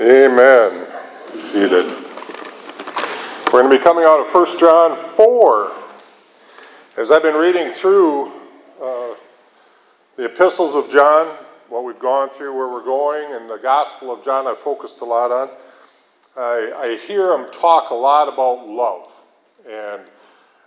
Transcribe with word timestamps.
Amen. 0.00 0.86
Be 1.32 1.40
seated. 1.40 1.86
We're 3.46 3.62
going 3.62 3.68
to 3.68 3.78
be 3.78 3.82
coming 3.82 4.04
out 4.04 4.24
of 4.24 4.32
1 4.32 4.56
John 4.56 4.96
4. 5.16 5.72
As 6.96 7.10
I've 7.10 7.24
been 7.24 7.34
reading 7.34 7.72
through 7.72 8.28
uh, 8.80 9.16
the 10.14 10.26
epistles 10.26 10.76
of 10.76 10.88
John, 10.88 11.36
what 11.68 11.82
we've 11.82 11.98
gone 11.98 12.30
through, 12.30 12.56
where 12.56 12.68
we're 12.68 12.84
going, 12.84 13.34
and 13.34 13.50
the 13.50 13.56
Gospel 13.56 14.12
of 14.12 14.24
John, 14.24 14.46
I've 14.46 14.58
focused 14.58 15.00
a 15.00 15.04
lot 15.04 15.32
on. 15.32 15.50
I, 16.36 16.72
I 16.76 16.96
hear 17.04 17.32
him 17.32 17.50
talk 17.50 17.90
a 17.90 17.94
lot 17.94 18.32
about 18.32 18.68
love. 18.68 19.08
And 19.68 20.02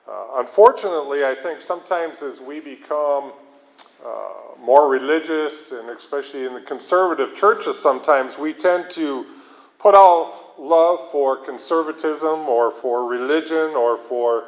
uh, 0.09 0.25
unfortunately, 0.39 1.23
I 1.23 1.35
think 1.35 1.61
sometimes 1.61 2.21
as 2.21 2.41
we 2.41 2.59
become 2.59 3.31
uh, 4.05 4.59
more 4.59 4.89
religious, 4.89 5.71
and 5.71 5.89
especially 5.89 6.45
in 6.45 6.53
the 6.53 6.61
conservative 6.61 7.35
churches, 7.35 7.77
sometimes 7.77 8.37
we 8.37 8.53
tend 8.53 8.89
to 8.91 9.25
put 9.79 9.95
out 9.95 10.59
love 10.59 11.11
for 11.11 11.37
conservatism 11.37 12.41
or 12.47 12.71
for 12.71 13.07
religion 13.07 13.75
or 13.75 13.97
for 13.97 14.45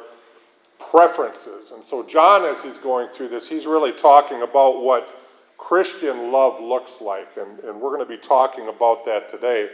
preferences. 0.90 1.72
And 1.72 1.84
so, 1.84 2.04
John, 2.04 2.44
as 2.44 2.62
he's 2.62 2.78
going 2.78 3.08
through 3.08 3.28
this, 3.28 3.48
he's 3.48 3.66
really 3.66 3.92
talking 3.92 4.42
about 4.42 4.82
what 4.82 5.20
Christian 5.58 6.30
love 6.30 6.60
looks 6.60 7.00
like. 7.00 7.36
And, 7.36 7.58
and 7.60 7.80
we're 7.80 7.90
going 7.90 8.06
to 8.06 8.06
be 8.06 8.18
talking 8.18 8.68
about 8.68 9.04
that 9.06 9.28
today, 9.28 9.70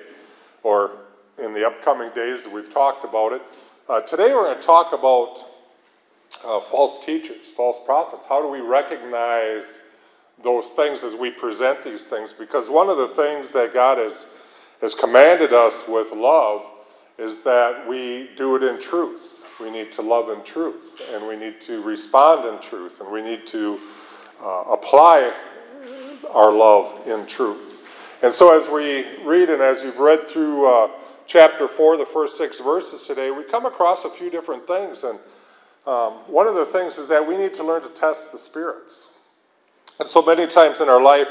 or 0.63 1.01
in 1.39 1.53
the 1.53 1.67
upcoming 1.67 2.11
days 2.15 2.47
we've 2.47 2.73
talked 2.73 3.05
about 3.05 3.33
it. 3.33 3.43
Uh, 3.89 4.01
today, 4.03 4.33
we're 4.33 4.45
going 4.45 4.57
to 4.57 4.63
talk 4.63 4.93
about 4.93 5.50
uh, 6.45 6.61
false 6.61 7.05
teachers, 7.05 7.47
false 7.57 7.81
prophets. 7.85 8.27
How 8.27 8.41
do 8.41 8.49
we 8.49 8.61
recognize 8.61 9.81
those 10.43 10.71
things 10.71 11.05
as 11.05 11.15
we 11.15 11.31
present 11.31 11.85
these 11.85 12.05
things? 12.05 12.33
Because 12.33 12.71
one 12.71 12.89
of 12.89 12.97
the 12.97 13.09
things 13.09 13.53
that 13.53 13.75
God 13.75 13.99
has, 13.99 14.27
has 14.81 14.95
commanded 14.95 15.53
us 15.53 15.87
with 15.87 16.13
love 16.13 16.63
is 17.19 17.41
that 17.41 17.87
we 17.87 18.31
do 18.37 18.57
it 18.57 18.63
in 18.63 18.81
truth. 18.81 19.45
We 19.61 19.71
need 19.71 19.93
to 19.93 20.03
love 20.03 20.31
in 20.31 20.43
truth, 20.43 21.03
and 21.13 21.27
we 21.27 21.37
need 21.37 21.61
to 21.63 21.83
respond 21.83 22.47
in 22.47 22.59
truth, 22.61 23.01
and 23.01 23.11
we 23.11 23.21
need 23.21 23.47
to 23.49 23.79
uh, 24.43 24.65
apply 24.71 25.35
our 26.31 26.51
love 26.51 27.07
in 27.07 27.27
truth. 27.27 27.77
And 28.23 28.35
so, 28.35 28.59
as 28.59 28.69
we 28.69 29.07
read, 29.25 29.51
and 29.51 29.61
as 29.61 29.83
you've 29.83 29.99
read 29.99 30.27
through 30.29 30.67
uh, 30.67 30.91
chapter 31.27 31.69
4, 31.69 31.99
the 31.99 32.07
first 32.07 32.39
six 32.39 32.59
verses 32.59 33.03
today, 33.03 33.31
we 33.31 33.43
come 33.45 33.67
across 33.67 34.05
a 34.05 34.11
few 34.11 34.31
different 34.31 34.67
things. 34.67 35.05
And 35.05 35.19
um, 35.87 36.13
one 36.27 36.47
of 36.47 36.55
the 36.55 36.67
things 36.67 36.99
is 36.99 37.09
that 37.09 37.27
we 37.27 37.37
need 37.37 37.55
to 37.55 37.65
learn 37.65 37.83
to 37.83 37.89
test 37.89 38.33
the 38.33 38.39
spirits. 38.39 39.11
And 39.99 40.09
so 40.09 40.23
many 40.23 40.47
times 40.47 40.81
in 40.81 40.89
our 40.89 41.01
life, 41.01 41.29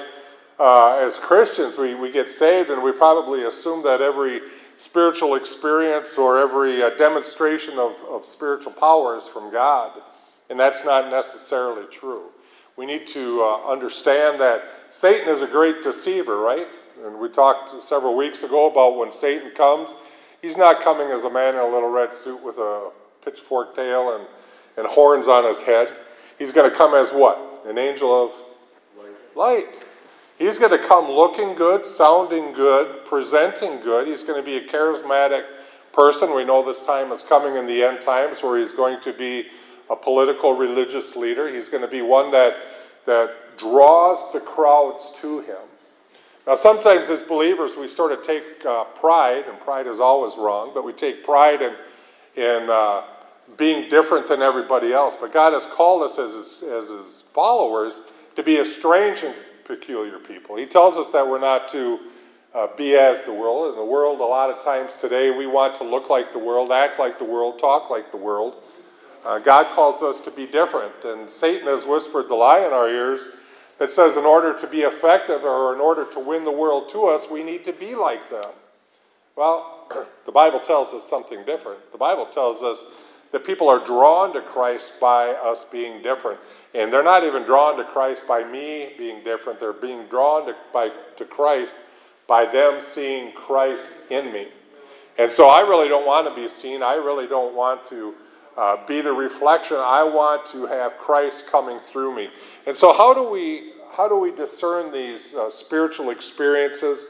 uh, 0.60 0.98
as 0.98 1.18
Christians, 1.18 1.78
we, 1.78 1.96
we 1.96 2.12
get 2.12 2.30
saved 2.30 2.70
and 2.70 2.84
we 2.84 2.92
probably 2.92 3.46
assume 3.46 3.84
that 3.84 4.02
every 4.02 4.42
spiritual 4.78 5.36
experience 5.36 6.18
or 6.18 6.38
every 6.38 6.84
uh, 6.84 6.90
demonstration 6.92 7.78
of, 7.78 8.02
of 8.10 8.26
spiritual 8.26 8.72
power 8.72 9.18
is 9.18 9.28
from 9.28 9.52
God. 9.52 10.02
And 10.50 10.60
that's 10.60 10.84
not 10.84 11.10
necessarily 11.10 11.86
true. 11.92 12.30
We 12.76 12.86
need 12.86 13.08
to 13.08 13.42
uh, 13.42 13.70
understand 13.70 14.40
that 14.40 14.64
Satan 14.90 15.28
is 15.28 15.42
a 15.42 15.48
great 15.48 15.84
deceiver, 15.84 16.38
right? 16.38 16.68
And 17.06 17.20
we 17.20 17.30
talked 17.30 17.82
several 17.82 18.16
weeks 18.16 18.44
ago 18.44 18.70
about 18.70 18.98
when 18.98 19.12
Satan 19.12 19.52
comes, 19.52 19.98
he's 20.42 20.58
not 20.58 20.82
coming 20.82 21.08
as 21.10 21.24
a 21.24 21.30
man 21.30 21.56
in 21.56 21.60
a 21.60 21.68
little 21.68 21.90
red 21.90 22.14
suit 22.14 22.42
with 22.44 22.58
a 22.58 22.92
pitchfork 23.24 23.76
tail 23.76 24.16
and 24.16 24.28
and 24.80 24.88
horns 24.88 25.28
on 25.28 25.46
his 25.46 25.62
head. 25.62 25.94
He's 26.40 26.52
going 26.52 26.70
to 26.70 26.76
come 26.76 26.96
as 26.96 27.12
what? 27.12 27.64
An 27.68 27.78
angel 27.78 28.26
of 28.26 28.32
light. 29.36 29.68
He's 30.38 30.58
going 30.58 30.72
to 30.72 30.78
come 30.88 31.10
looking 31.10 31.54
good, 31.54 31.86
sounding 31.86 32.54
good, 32.54 33.06
presenting 33.06 33.82
good. 33.82 34.08
He's 34.08 34.24
going 34.24 34.42
to 34.42 34.46
be 34.46 34.56
a 34.56 34.68
charismatic 34.68 35.44
person. 35.92 36.34
We 36.34 36.46
know 36.46 36.64
this 36.64 36.82
time 36.82 37.12
is 37.12 37.22
coming 37.22 37.58
in 37.58 37.68
the 37.68 37.84
end 37.84 38.02
times 38.02 38.42
where 38.42 38.58
he's 38.58 38.72
going 38.72 39.02
to 39.02 39.12
be 39.12 39.48
a 39.90 39.96
political 39.98 40.56
religious 40.56 41.16
leader. 41.16 41.54
He's 41.54 41.68
going 41.68 41.82
to 41.82 41.90
be 41.90 42.02
one 42.02 42.32
that, 42.32 42.56
that 43.06 43.58
draws 43.58 44.32
the 44.32 44.40
crowds 44.40 45.12
to 45.22 45.42
him. 45.42 45.58
Now, 46.48 46.56
sometimes 46.56 47.10
as 47.10 47.22
believers, 47.22 47.76
we 47.76 47.90
sort 47.90 48.14
of 48.14 48.24
take 48.24 48.66
uh, 48.66 48.86
pride, 48.86 49.44
and 49.50 49.60
pride 49.60 49.88
is 49.88 50.00
always 50.00 50.36
wrong, 50.38 50.72
but 50.74 50.86
we 50.86 50.94
take 50.94 51.26
pride 51.26 51.62
in, 51.62 51.76
in 52.36 52.70
uh, 52.70 53.04
being 53.58 53.90
different 53.90 54.28
than 54.28 54.42
everybody 54.42 54.94
else. 54.94 55.16
But 55.20 55.34
God 55.34 55.54
has 55.54 55.66
called 55.66 56.04
us 56.04 56.18
as 56.18 56.34
his, 56.34 56.64
as 56.64 56.90
his 56.90 57.24
followers 57.34 58.02
to 58.36 58.44
be 58.44 58.58
a 58.58 58.66
strange 58.66 59.24
and 59.24 59.36
peculiar 59.66 60.20
people. 60.20 60.56
He 60.56 60.66
tells 60.66 60.98
us 60.98 61.10
that 61.12 61.28
we're 61.28 61.40
not 61.40 61.68
to 61.70 62.00
uh, 62.54 62.68
be 62.76 62.96
as 62.96 63.22
the 63.24 63.34
world. 63.34 63.70
In 63.70 63.76
the 63.76 63.86
world, 63.86 64.20
a 64.20 64.24
lot 64.24 64.50
of 64.50 64.64
times 64.64 64.96
today, 64.96 65.30
we 65.32 65.46
want 65.46 65.76
to 65.76 65.84
look 65.84 66.10
like 66.10 66.34
the 66.34 66.40
world, 66.40 66.72
act 66.72 67.00
like 67.00 67.20
the 67.20 67.26
world, 67.26 67.60
talk 67.60 67.90
like 67.90 68.12
the 68.12 68.18
world. 68.18 68.56
Uh, 69.26 69.38
God 69.40 69.68
calls 69.76 70.02
us 70.02 70.20
to 70.22 70.32
be 70.32 70.48
different. 70.48 70.94
And 71.04 71.30
Satan 71.30 71.68
has 71.68 71.86
whispered 71.86 72.30
the 72.30 72.36
lie 72.36 72.66
in 72.66 72.74
our 72.74 72.90
ears 72.90 73.28
that 73.78 73.92
says, 73.92 74.18
in 74.18 74.26
order 74.26 74.58
to 74.58 74.68
be 74.68 74.82
effective 74.82 75.44
or 75.44 75.74
in 75.74 75.80
order 75.80 76.06
to 76.06 76.20
win 76.20 76.44
the 76.44 76.52
world 76.52 76.90
to 76.90 77.06
us, 77.06 77.28
we 77.30 77.44
need 77.44 77.64
to 77.66 77.74
be 77.74 77.96
like 77.96 78.30
them. 78.30 78.52
Well, 79.36 79.88
the 80.26 80.32
Bible 80.32 80.60
tells 80.60 80.94
us 80.94 81.08
something 81.08 81.46
different. 81.46 81.92
The 81.92 81.98
Bible 81.98 82.26
tells 82.26 82.62
us 82.64 82.86
that 83.32 83.46
people 83.46 83.70
are 83.70 83.84
drawn 83.86 84.34
to 84.34 84.42
Christ 84.42 84.94
by 85.00 85.30
us 85.34 85.64
being 85.64 86.02
different. 86.02 86.40
And 86.74 86.92
they're 86.92 87.04
not 87.04 87.24
even 87.24 87.44
drawn 87.44 87.78
to 87.78 87.84
Christ 87.84 88.24
by 88.28 88.44
me 88.44 88.94
being 88.98 89.24
different. 89.24 89.60
They're 89.60 89.74
being 89.74 90.06
drawn 90.08 90.48
to, 90.48 90.56
by, 90.74 90.92
to 91.18 91.26
Christ 91.26 91.78
by 92.28 92.46
them 92.46 92.80
seeing 92.80 93.34
Christ 93.34 93.92
in 94.10 94.32
me. 94.32 94.48
And 95.18 95.32
so 95.32 95.48
I 95.48 95.62
really 95.62 95.90
don't 95.90 96.08
want 96.08 96.28
to 96.28 96.42
be 96.42 96.48
seen. 96.48 96.82
I 96.82 96.94
really 96.94 97.28
don't 97.28 97.56
want 97.56 97.86
to 97.88 98.14
uh, 98.58 98.86
be 98.86 99.02
the 99.02 99.12
reflection. 99.12 99.78
I 99.78 100.04
want 100.04 100.46
to 100.48 100.66
have 100.66 100.98
Christ 100.98 101.48
coming 101.48 101.80
through 101.80 102.16
me. 102.16 102.30
And 102.68 102.76
so 102.76 102.94
how 102.94 103.14
do 103.14 103.30
we 103.30 103.74
how 103.92 104.08
do 104.08 104.18
we 104.18 104.32
discern 104.32 104.94
these 104.94 105.34
uh, 105.34 105.50
spiritual 105.50 106.12
experiences? 106.12 107.06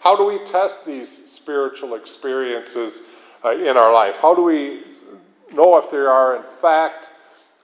How 0.00 0.14
do 0.14 0.24
we 0.24 0.44
test 0.44 0.84
these 0.84 1.08
spiritual 1.30 1.94
experiences 1.94 3.00
uh, 3.44 3.52
in 3.52 3.78
our 3.78 3.92
life? 3.94 4.16
How 4.20 4.34
do 4.34 4.42
we 4.42 4.84
know 5.54 5.78
if 5.78 5.90
they 5.90 5.98
are 5.98 6.36
in 6.36 6.42
fact 6.60 7.10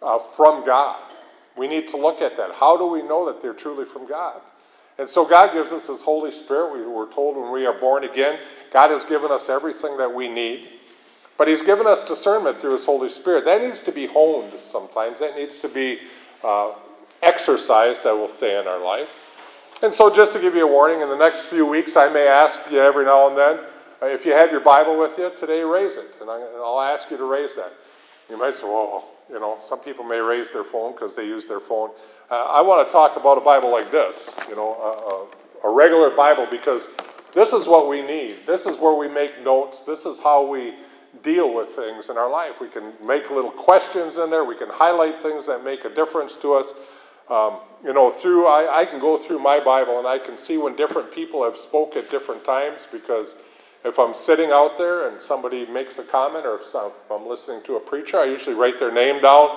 uh, 0.03 0.19
from 0.37 0.65
God. 0.65 1.01
We 1.57 1.69
need 1.69 1.89
to 1.89 1.97
look 1.97 2.23
at 2.23 2.37
that. 2.37 2.53
How 2.55 2.77
do 2.77 2.87
we 2.87 3.03
know 3.03 3.27
that 3.27 3.43
they're 3.43 3.55
truly 3.55 3.85
from 3.85 4.07
God? 4.07 4.41
And 4.99 5.09
so 5.09 5.25
God 5.25 5.53
gives 5.53 5.73
us 5.73 5.87
His 5.87 6.01
Holy 6.01 6.31
Spirit. 6.31 6.73
We 6.75 6.87
were 6.87 7.07
told 7.07 7.37
when 7.37 7.53
we 7.53 7.67
are 7.67 7.79
born 7.79 8.05
again, 8.05 8.39
God 8.73 8.91
has 8.91 9.05
given 9.05 9.31
us 9.31 9.49
everything 9.49 9.97
that 9.99 10.13
we 10.13 10.29
need. 10.29 10.69
But 11.39 11.49
He's 11.49 11.63
given 11.63 11.87
us 11.87 12.07
discernment 12.07 12.61
through 12.61 12.73
His 12.73 12.85
Holy 12.85 13.09
Spirit. 13.09 13.45
That 13.45 13.63
needs 13.63 13.81
to 13.83 13.93
be 13.93 14.07
honed 14.07 14.53
sometimes. 14.61 15.21
That 15.21 15.37
needs 15.37 15.59
to 15.61 15.69
be 15.69 16.01
uh, 16.45 16.75
exercised, 17.23 18.07
I 18.07 18.13
will 18.13 18.29
say, 18.29 18.61
in 18.61 18.67
our 18.67 18.83
life. 18.83 19.09
And 19.83 19.95
so, 19.95 20.15
just 20.15 20.35
to 20.35 20.39
give 20.39 20.55
you 20.55 20.69
a 20.69 20.71
warning, 20.71 21.01
in 21.01 21.09
the 21.09 21.17
next 21.17 21.47
few 21.47 21.65
weeks, 21.65 21.97
I 21.97 22.11
may 22.11 22.29
ask 22.29 22.61
you 22.71 22.81
every 22.81 23.07
now 23.07 23.29
and 23.29 23.37
then 23.37 23.61
if 24.03 24.25
you 24.25 24.33
have 24.33 24.51
your 24.51 24.61
Bible 24.61 24.99
with 24.99 25.19
you 25.19 25.31
today, 25.37 25.63
raise 25.63 25.97
it. 25.97 26.15
And 26.21 26.31
I'll 26.31 26.81
ask 26.81 27.11
you 27.11 27.17
to 27.17 27.25
raise 27.25 27.55
that. 27.57 27.73
You 28.31 28.39
might 28.39 28.55
say, 28.55 28.65
well, 28.65 29.09
you 29.29 29.41
know, 29.41 29.59
some 29.61 29.81
people 29.81 30.05
may 30.05 30.19
raise 30.19 30.51
their 30.51 30.65
phone 30.65 30.93
because 30.93 31.17
they 31.17 31.25
use 31.27 31.47
their 31.47 31.61
phone. 31.61 31.91
Uh, 32.31 32.45
I 32.45 32.61
want 32.61 32.87
to 32.87 32.93
talk 32.93 33.17
about 33.17 33.39
a 33.39 33.41
Bible 33.41 33.71
like 33.71 33.91
this, 33.91 34.31
you 34.49 34.57
know, 34.57 34.75
a, 34.75 35.67
a, 35.67 35.71
a 35.71 35.75
regular 35.75 36.11
Bible, 36.11 36.47
because 36.51 36.87
this 37.33 37.53
is 37.53 37.67
what 37.67 37.89
we 37.89 38.03
need. 38.03 38.37
This 38.47 38.67
is 38.67 38.79
where 38.79 38.95
we 38.95 39.09
make 39.09 39.43
notes. 39.45 39.83
This 39.83 40.07
is 40.07 40.19
how 40.19 40.47
we 40.47 40.75
deal 41.23 41.53
with 41.53 41.71
things 41.71 42.09
in 42.09 42.17
our 42.17 42.31
life. 42.31 42.61
We 42.61 42.69
can 42.69 42.93
make 43.05 43.31
little 43.31 43.51
questions 43.51 44.19
in 44.19 44.31
there. 44.31 44.45
We 44.45 44.57
can 44.57 44.69
highlight 44.69 45.23
things 45.23 45.47
that 45.47 45.65
make 45.65 45.85
a 45.85 45.95
difference 45.95 46.37
to 46.37 46.55
us. 46.55 46.73
Um, 47.29 47.59
you 47.85 47.93
know, 47.93 48.11
through 48.11 48.47
I, 48.47 48.81
I 48.81 48.85
can 48.85 49.01
go 49.01 49.17
through 49.17 49.39
my 49.39 49.61
Bible 49.61 49.99
and 49.99 50.07
I 50.07 50.19
can 50.19 50.37
see 50.37 50.59
when 50.59 50.75
different 50.75 51.13
people 51.13 51.45
have 51.45 51.57
spoke 51.57 51.97
at 51.97 52.11
different 52.11 52.45
times 52.45 52.87
because 52.91 53.37
if 53.85 53.99
I'm 53.99 54.15
sitting 54.15 54.51
out 54.51 54.77
there 54.77 55.09
and 55.09 55.21
somebody 55.21 55.67
makes 55.67 55.99
a 55.99 56.03
comment, 56.03 56.45
or 56.45 56.57
if 56.57 56.75
I'm 57.11 57.27
listening 57.27 57.63
to 57.65 57.77
a 57.77 57.81
preacher, 57.81 58.19
I 58.19 58.27
usually 58.27 58.57
write 58.57 58.79
their 58.79 58.93
name 58.93 59.23
down, 59.23 59.57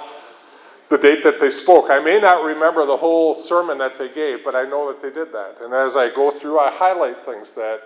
the 0.89 0.97
date 0.97 1.23
that 1.23 1.39
they 1.39 1.49
spoke. 1.49 1.89
I 1.89 1.99
may 1.99 2.19
not 2.19 2.43
remember 2.43 2.85
the 2.85 2.97
whole 2.97 3.35
sermon 3.35 3.77
that 3.79 3.97
they 3.97 4.09
gave, 4.09 4.43
but 4.43 4.55
I 4.55 4.63
know 4.63 4.87
that 4.87 5.01
they 5.01 5.09
did 5.09 5.33
that. 5.33 5.57
And 5.61 5.73
as 5.73 5.95
I 5.95 6.09
go 6.09 6.37
through, 6.39 6.59
I 6.59 6.71
highlight 6.71 7.25
things 7.25 7.53
that 7.55 7.81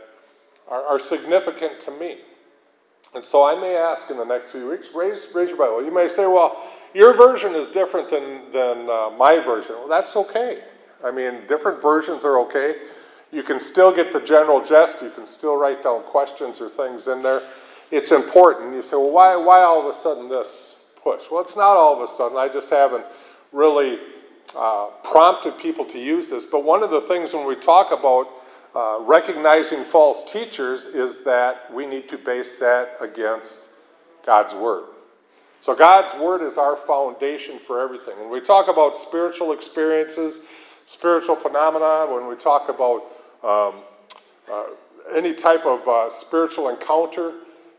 are, 0.67 0.83
are 0.83 1.00
significant 1.00 1.79
to 1.81 1.91
me. 1.91 2.19
And 3.15 3.25
so 3.25 3.44
I 3.44 3.59
may 3.59 3.75
ask 3.75 4.09
in 4.11 4.17
the 4.17 4.25
next 4.25 4.51
few 4.51 4.69
weeks, 4.69 4.89
raise, 4.94 5.27
raise 5.33 5.50
your 5.50 5.57
Bible. 5.57 5.83
You 5.83 5.91
may 5.91 6.07
say, 6.07 6.27
well, 6.27 6.61
your 6.94 7.15
version 7.15 7.56
is 7.56 7.71
different 7.71 8.09
than, 8.09 8.51
than 8.51 8.89
uh, 8.89 9.11
my 9.17 9.39
version. 9.39 9.75
Well, 9.79 9.88
that's 9.88 10.15
okay. 10.15 10.63
I 11.03 11.11
mean, 11.11 11.47
different 11.47 11.81
versions 11.81 12.25
are 12.25 12.39
okay. 12.41 12.75
You 13.31 13.44
can 13.44 13.59
still 13.59 13.94
get 13.94 14.13
the 14.13 14.21
general 14.21 14.63
gist. 14.63 15.01
You 15.01 15.09
can 15.09 15.25
still 15.25 15.57
write 15.57 15.83
down 15.83 16.03
questions 16.03 16.62
or 16.62 16.69
things 16.69 17.07
in 17.07 17.21
there. 17.21 17.41
It's 17.91 18.12
important. 18.12 18.74
You 18.74 18.81
say, 18.81 18.95
well, 18.95 19.12
why, 19.12 19.35
why 19.35 19.62
all 19.62 19.79
of 19.79 19.85
a 19.85 19.94
sudden 19.94 20.29
this 20.29 20.75
push? 21.01 21.24
Well, 21.31 21.41
it's 21.41 21.56
not 21.56 21.77
all 21.77 21.95
of 21.95 22.01
a 22.01 22.07
sudden. 22.07 22.38
I 22.38 22.47
just 22.47 22.69
haven't 22.69 23.06
really 23.51 24.00
uh, 24.56 24.88
prompted 25.03 25.57
people 25.57 25.85
to 25.85 26.00
use 26.00 26.29
this. 26.29 26.45
But 26.45 26.63
one 26.63 26.83
of 26.83 26.89
the 26.89 27.01
things 27.01 27.33
when 27.33 27.45
we 27.45 27.56
talk 27.56 27.91
about 27.91 28.29
uh, 28.75 29.00
recognizing 29.01 29.83
false 29.83 30.23
teachers 30.30 30.85
is 30.85 31.23
that 31.23 31.73
we 31.73 31.85
need 31.85 32.07
to 32.09 32.18
base 32.18 32.59
that 32.59 32.97
against 33.01 33.69
God's 34.25 34.53
Word. 34.53 34.85
So, 35.62 35.73
God's 35.75 36.13
Word 36.13 36.41
is 36.44 36.57
our 36.57 36.77
foundation 36.77 37.57
for 37.57 37.81
everything. 37.81 38.19
When 38.19 38.30
we 38.30 38.39
talk 38.39 38.68
about 38.68 38.95
spiritual 38.95 39.51
experiences, 39.51 40.41
spiritual 40.85 41.35
phenomena, 41.35 42.06
when 42.13 42.27
we 42.27 42.35
talk 42.35 42.69
about 42.69 43.03
um, 43.43 43.75
uh, 44.51 44.63
any 45.15 45.33
type 45.33 45.65
of 45.65 45.87
uh, 45.87 46.09
spiritual 46.09 46.69
encounter, 46.69 47.33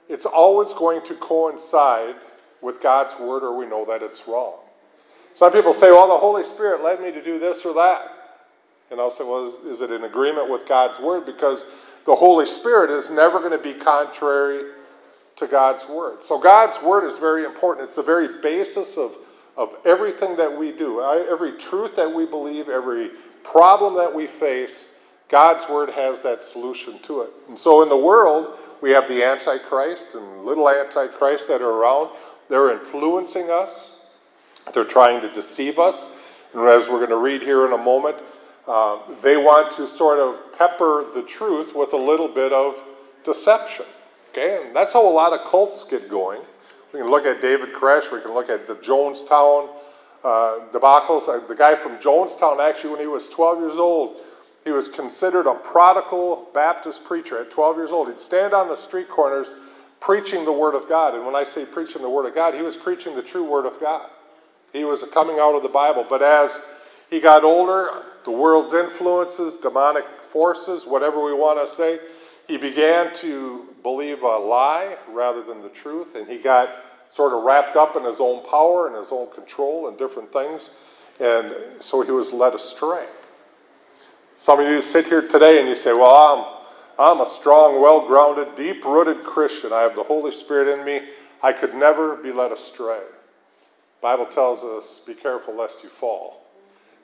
it's 0.08 0.26
always 0.26 0.72
going 0.72 1.05
to 1.06 1.14
coincide 1.14 2.16
with 2.62 2.81
God's 2.81 3.19
Word, 3.19 3.43
or 3.43 3.56
we 3.56 3.66
know 3.66 3.84
that 3.84 4.02
it's 4.02 4.26
wrong. 4.26 4.60
Some 5.34 5.52
people 5.52 5.72
say, 5.72 5.90
well, 5.90 6.08
the 6.08 6.16
Holy 6.16 6.43
Spirit 6.43 6.82
led 6.82 7.00
me 7.00 7.12
to 7.12 7.22
do 7.22 7.38
this 7.38 7.64
or 7.64 7.75
that. 7.75 8.12
And 8.90 9.00
I'll 9.00 9.10
say, 9.10 9.25
well, 9.25 9.55
is, 9.66 9.82
it 9.82 9.90
in 9.90 10.05
agreement 10.05 10.50
with 10.50 10.66
God's 10.66 10.99
Word? 10.99 11.26
Because 11.26 11.66
the 12.06 12.14
Holy 12.14 12.46
Spirit 12.46 12.90
is 12.90 13.10
never 13.10 13.38
going 13.38 13.52
to 13.52 13.58
be 13.58 13.75
contrary 13.75 14.72
to 15.37 15.46
God's 15.46 15.87
Word. 15.87 16.25
So 16.25 16.40
God's 16.40 16.82
Word 16.82 17.05
is 17.06 17.19
very 17.19 17.44
important. 17.44 17.84
It's 17.87 17.96
the 17.96 18.02
very 18.02 18.40
basis 18.40 18.96
of, 18.96 19.14
of 19.56 19.75
everything 19.84 20.37
that 20.37 20.56
we 20.56 20.72
do. 20.72 21.02
Every 21.02 21.52
truth 21.52 21.94
that 21.96 22.12
we 22.12 22.25
believe, 22.25 22.69
every 22.69 23.10
problem 23.44 23.94
that 23.96 24.12
we 24.12 24.26
face, 24.26 24.88
God's 25.29 25.69
Word 25.69 25.91
has 25.91 26.23
that 26.23 26.43
solution 26.43 26.99
to 27.01 27.23
it. 27.23 27.31
And 27.49 27.59
so 27.59 27.83
in 27.83 27.89
the 27.89 27.97
world, 27.97 28.59
we 28.81 28.91
have 28.91 29.09
the 29.09 29.23
Antichrist 29.23 30.15
and 30.15 30.45
little 30.45 30.69
Antichrists 30.69 31.49
that 31.49 31.61
are 31.61 31.71
around. 31.71 32.11
They're 32.49 32.71
influencing 32.73 33.51
us, 33.51 33.93
they're 34.73 34.85
trying 34.85 35.21
to 35.23 35.33
deceive 35.33 35.79
us. 35.79 36.11
And 36.55 36.63
as 36.67 36.89
we're 36.89 36.99
going 36.99 37.11
to 37.11 37.19
read 37.19 37.43
here 37.43 37.67
in 37.67 37.73
a 37.73 37.79
moment, 37.79 38.17
uh, 38.67 38.99
they 39.21 39.37
want 39.37 39.71
to 39.73 39.87
sort 39.87 40.19
of 40.19 40.57
pepper 40.57 41.05
the 41.15 41.23
truth 41.23 41.75
with 41.75 41.93
a 41.93 41.97
little 41.97 42.29
bit 42.29 42.53
of 42.53 42.83
deception. 43.25 43.85
Okay, 44.31 44.63
and 44.65 44.77
that's 44.77 44.93
how 44.93 45.07
a 45.07 45.11
lot 45.11 45.33
of 45.33 45.51
cults 45.51 45.85
get 45.85 46.09
going. 46.09 46.41
We 46.93 47.01
can 47.01 47.11
look 47.11 47.27
at 47.27 47.43
David 47.43 47.75
Koresh, 47.75 48.11
we 48.13 48.21
can 48.21 48.33
look 48.33 48.49
at 48.49 48.67
the 48.67 48.77
Jonestown 48.77 49.69
uh, 50.25 50.61
debacles. 50.73 51.29
Uh, 51.29 51.47
the 51.47 51.55
guy 51.55 51.75
from 51.75 51.97
Jonestown, 51.99 52.61
actually, 52.61 52.91
when 52.91 53.01
he 53.01 53.07
was 53.07 53.29
12 53.29 53.59
years 53.61 53.77
old, 53.77 54.17
he 54.69 54.73
was 54.73 54.87
considered 54.87 55.47
a 55.47 55.55
prodigal 55.55 56.50
Baptist 56.53 57.03
preacher 57.03 57.41
at 57.41 57.50
12 57.50 57.76
years 57.79 57.91
old. 57.91 58.09
He'd 58.09 58.20
stand 58.20 58.53
on 58.53 58.69
the 58.69 58.76
street 58.76 59.09
corners 59.09 59.55
preaching 59.99 60.44
the 60.44 60.53
Word 60.53 60.75
of 60.75 60.87
God. 60.91 61.15
And 61.15 61.25
when 61.25 61.35
I 61.35 61.44
say 61.44 61.65
preaching 61.65 62.03
the 62.03 62.11
Word 62.11 62.26
of 62.26 62.35
God, 62.35 62.53
he 62.53 62.61
was 62.61 62.76
preaching 62.76 63.17
the 63.17 63.23
true 63.23 63.44
Word 63.44 63.65
of 63.65 63.81
God. 63.81 64.11
He 64.75 64.85
was 64.85 65.03
coming 65.05 65.38
out 65.38 65.55
of 65.55 65.62
the 65.62 65.70
Bible. 65.70 66.05
But 66.06 66.20
as 66.20 66.61
he 67.09 67.19
got 67.19 67.44
older, 67.44 68.03
the 68.26 68.31
world's 68.31 68.75
influences, 68.75 69.56
demonic 69.56 70.05
forces, 70.31 70.85
whatever 70.85 71.25
we 71.25 71.32
want 71.32 71.67
to 71.67 71.75
say, 71.75 71.99
he 72.47 72.59
began 72.59 73.15
to 73.15 73.75
believe 73.82 74.23
a 74.23 74.37
lie 74.37 74.99
rather 75.09 75.43
than 75.43 75.62
the 75.62 75.70
truth, 75.70 76.15
and 76.15 76.29
he 76.29 76.37
got 76.37 76.69
sort 77.09 77.32
of 77.32 77.43
wrapped 77.43 77.76
up 77.76 77.97
in 77.97 78.05
his 78.05 78.20
own 78.20 78.44
power 78.44 78.87
and 78.87 78.97
his 78.97 79.12
own 79.12 79.31
control 79.32 79.88
and 79.88 79.97
different 79.97 80.31
things, 80.31 80.73
and 81.20 81.55
so 81.81 82.03
he 82.03 82.11
was 82.11 82.35
led 82.35 82.55
astray. 82.55 83.06
Some 84.38 84.61
of 84.61 84.69
you 84.69 84.81
sit 84.81 85.06
here 85.06 85.26
today 85.26 85.58
and 85.58 85.69
you 85.69 85.75
say, 85.75 85.93
Well, 85.93 86.14
I'm, 86.96 87.17
I'm 87.17 87.20
a 87.20 87.29
strong, 87.29 87.82
well 87.82 88.06
grounded, 88.06 88.55
deep 88.55 88.85
rooted 88.85 89.25
Christian. 89.25 89.73
I 89.73 89.81
have 89.81 89.96
the 89.96 90.05
Holy 90.05 90.31
Spirit 90.31 90.79
in 90.79 90.85
me. 90.85 91.08
I 91.43 91.52
could 91.52 91.75
never 91.75 92.14
be 92.14 92.31
led 92.31 92.52
astray. 92.52 93.00
The 93.00 94.00
Bible 94.00 94.26
tells 94.26 94.62
us, 94.62 95.00
Be 95.05 95.14
careful 95.14 95.56
lest 95.56 95.82
you 95.82 95.88
fall. 95.88 96.46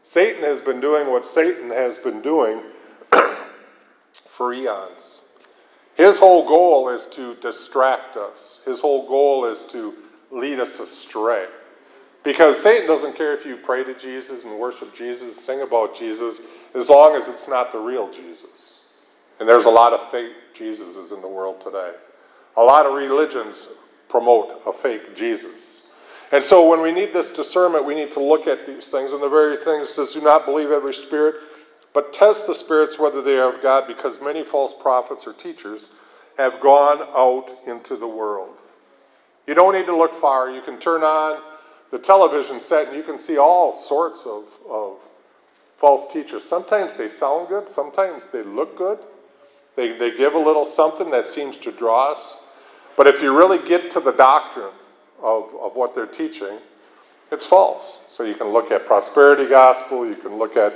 Satan 0.04 0.44
has 0.44 0.60
been 0.60 0.78
doing 0.78 1.10
what 1.10 1.24
Satan 1.24 1.70
has 1.70 1.98
been 1.98 2.22
doing 2.22 2.62
for 4.28 4.54
eons. 4.54 5.22
His 5.96 6.18
whole 6.18 6.46
goal 6.46 6.88
is 6.88 7.06
to 7.06 7.34
distract 7.36 8.16
us, 8.16 8.60
his 8.64 8.78
whole 8.78 9.08
goal 9.08 9.44
is 9.46 9.64
to 9.66 9.92
lead 10.30 10.60
us 10.60 10.78
astray. 10.78 11.46
Because 12.24 12.60
Satan 12.60 12.88
doesn't 12.88 13.14
care 13.14 13.34
if 13.34 13.44
you 13.44 13.56
pray 13.56 13.84
to 13.84 13.94
Jesus 13.94 14.44
and 14.44 14.58
worship 14.58 14.94
Jesus, 14.94 15.36
sing 15.36 15.60
about 15.60 15.94
Jesus, 15.94 16.40
as 16.74 16.88
long 16.88 17.14
as 17.14 17.28
it's 17.28 17.46
not 17.46 17.70
the 17.70 17.78
real 17.78 18.10
Jesus. 18.10 18.84
And 19.38 19.48
there's 19.48 19.66
a 19.66 19.70
lot 19.70 19.92
of 19.92 20.10
fake 20.10 20.32
Jesuses 20.54 21.12
in 21.12 21.20
the 21.20 21.28
world 21.28 21.60
today. 21.60 21.92
A 22.56 22.62
lot 22.62 22.86
of 22.86 22.94
religions 22.94 23.68
promote 24.08 24.62
a 24.66 24.72
fake 24.72 25.14
Jesus. 25.14 25.82
And 26.32 26.42
so 26.42 26.66
when 26.68 26.80
we 26.80 26.92
need 26.92 27.12
this 27.12 27.28
discernment, 27.28 27.84
we 27.84 27.94
need 27.94 28.10
to 28.12 28.22
look 28.22 28.46
at 28.46 28.66
these 28.66 28.86
things. 28.86 29.12
And 29.12 29.22
the 29.22 29.28
very 29.28 29.56
thing 29.58 29.84
says, 29.84 30.12
do 30.12 30.22
not 30.22 30.46
believe 30.46 30.70
every 30.70 30.94
spirit, 30.94 31.34
but 31.92 32.14
test 32.14 32.46
the 32.46 32.54
spirits 32.54 32.98
whether 32.98 33.20
they 33.20 33.36
are 33.36 33.54
of 33.54 33.62
God, 33.62 33.86
because 33.86 34.20
many 34.22 34.42
false 34.44 34.72
prophets 34.80 35.26
or 35.26 35.34
teachers 35.34 35.90
have 36.38 36.60
gone 36.60 37.02
out 37.14 37.52
into 37.66 37.96
the 37.96 38.08
world. 38.08 38.56
You 39.46 39.54
don't 39.54 39.74
need 39.74 39.86
to 39.86 39.96
look 39.96 40.14
far. 40.14 40.50
You 40.50 40.62
can 40.62 40.78
turn 40.78 41.02
on 41.02 41.42
the 41.94 42.00
television 42.00 42.58
set 42.58 42.88
and 42.88 42.96
you 42.96 43.04
can 43.04 43.16
see 43.16 43.38
all 43.38 43.72
sorts 43.72 44.26
of, 44.26 44.42
of 44.68 44.96
false 45.76 46.12
teachers. 46.12 46.42
Sometimes 46.42 46.96
they 46.96 47.06
sound 47.06 47.46
good, 47.46 47.68
sometimes 47.68 48.26
they 48.26 48.42
look 48.42 48.76
good. 48.76 48.98
They, 49.76 49.96
they 49.96 50.16
give 50.16 50.34
a 50.34 50.38
little 50.38 50.64
something 50.64 51.12
that 51.12 51.28
seems 51.28 51.56
to 51.58 51.70
draw 51.70 52.10
us. 52.10 52.36
But 52.96 53.06
if 53.06 53.22
you 53.22 53.36
really 53.36 53.64
get 53.64 53.92
to 53.92 54.00
the 54.00 54.10
doctrine 54.10 54.72
of, 55.22 55.54
of 55.62 55.76
what 55.76 55.94
they're 55.94 56.04
teaching, 56.06 56.58
it's 57.30 57.46
false. 57.46 58.00
So 58.10 58.24
you 58.24 58.34
can 58.34 58.48
look 58.48 58.72
at 58.72 58.86
prosperity 58.86 59.46
gospel, 59.46 60.04
you 60.04 60.16
can 60.16 60.36
look 60.36 60.56
at 60.56 60.74